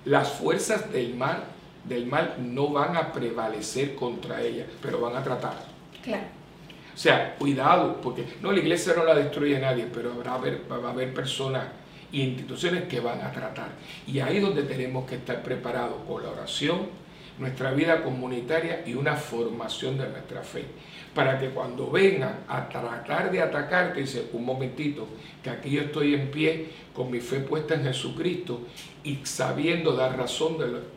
las 0.05 0.33
fuerzas 0.33 0.93
del 0.93 1.15
mal 1.15 1.45
del 1.85 2.07
mal 2.07 2.37
no 2.39 2.69
van 2.69 2.97
a 2.97 3.13
prevalecer 3.13 3.95
contra 3.95 4.41
ella, 4.41 4.67
pero 4.81 5.01
van 5.01 5.17
a 5.17 5.23
tratar. 5.23 5.55
Claro. 6.03 6.25
O 6.95 6.99
sea, 6.99 7.35
cuidado, 7.37 8.01
porque 8.01 8.25
no, 8.41 8.53
la 8.53 8.59
iglesia 8.59 8.93
no 8.97 9.05
la 9.05 9.15
destruye 9.15 9.59
nadie, 9.59 9.87
pero 9.93 10.13
habrá, 10.13 10.37
va 10.37 10.89
a 10.89 10.93
haber 10.93 11.15
personas 11.15 11.65
y 12.13 12.23
instituciones 12.23 12.85
que 12.85 13.01
van 13.01 13.21
a 13.23 13.33
tratar. 13.33 13.69
Y 14.07 14.21
ahí 14.21 14.37
es 14.37 14.43
donde 14.43 14.63
tenemos 14.65 15.09
que 15.09 15.17
estar 15.17 15.43
preparados 15.43 16.03
con 16.07 16.23
la 16.23 16.31
oración, 16.31 16.89
nuestra 17.39 17.73
vida 17.73 18.03
comunitaria 18.03 18.83
y 18.87 18.95
una 18.95 19.17
formación 19.17 19.97
de 19.97 20.09
nuestra 20.09 20.43
fe. 20.43 20.67
Para 21.15 21.39
que 21.39 21.51
cuando 21.51 21.91
vengan 21.91 22.41
a 22.49 22.69
tratar 22.69 23.31
de 23.31 23.43
atacarte, 23.43 24.01
dice, 24.01 24.29
un 24.33 24.45
momentito, 24.45 25.07
que 25.43 25.51
aquí 25.51 25.71
yo 25.71 25.83
estoy 25.83 26.15
en 26.15 26.31
pie 26.31 26.71
con 26.95 27.11
mi 27.11 27.21
fe 27.21 27.41
puesta 27.41 27.75
en 27.75 27.83
Jesucristo 27.83 28.63
y 29.05 29.19
sabiendo 29.25 29.93
dar 29.95 30.17
razón 30.17 30.57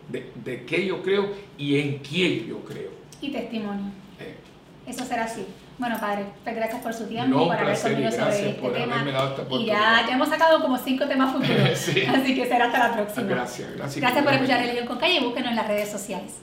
de, 0.09 0.31
de, 0.43 0.65
qué 0.65 0.85
yo 0.85 1.01
creo 1.03 1.29
y 1.57 1.79
en 1.79 1.97
quién 1.99 2.47
yo 2.47 2.59
creo. 2.63 2.91
Y 3.21 3.31
testimonio. 3.31 3.91
Eh. 4.19 4.35
Eso 4.87 5.03
será 5.03 5.25
así. 5.25 5.45
Bueno, 5.77 5.99
padre, 5.99 6.25
pues 6.43 6.55
gracias 6.55 6.81
por 6.81 6.93
su 6.93 7.05
tiempo, 7.05 7.37
no, 7.37 7.45
por 7.47 7.57
haber 7.57 7.77
conmigo 7.77 8.09
sobre 8.09 8.49
este 8.49 8.69
tema. 8.69 9.05
y 9.59 9.65
ya, 9.65 10.05
ya, 10.07 10.13
hemos 10.13 10.29
sacado 10.29 10.61
como 10.61 10.77
cinco 10.77 11.05
temas 11.05 11.33
futuros. 11.33 11.69
Así 12.15 12.35
que 12.35 12.45
será 12.47 12.67
hasta 12.67 12.79
la 12.79 12.93
próxima. 12.93 13.27
Gracias, 13.27 13.75
gracias. 13.75 14.01
Gracias 14.01 14.23
por 14.23 14.33
escuchar 14.33 14.61
Religión 14.61 14.87
con 14.87 14.97
Calle. 14.97 15.19
Búsquenos 15.19 15.49
en 15.49 15.55
las 15.57 15.67
redes 15.67 15.91
sociales. 15.91 16.35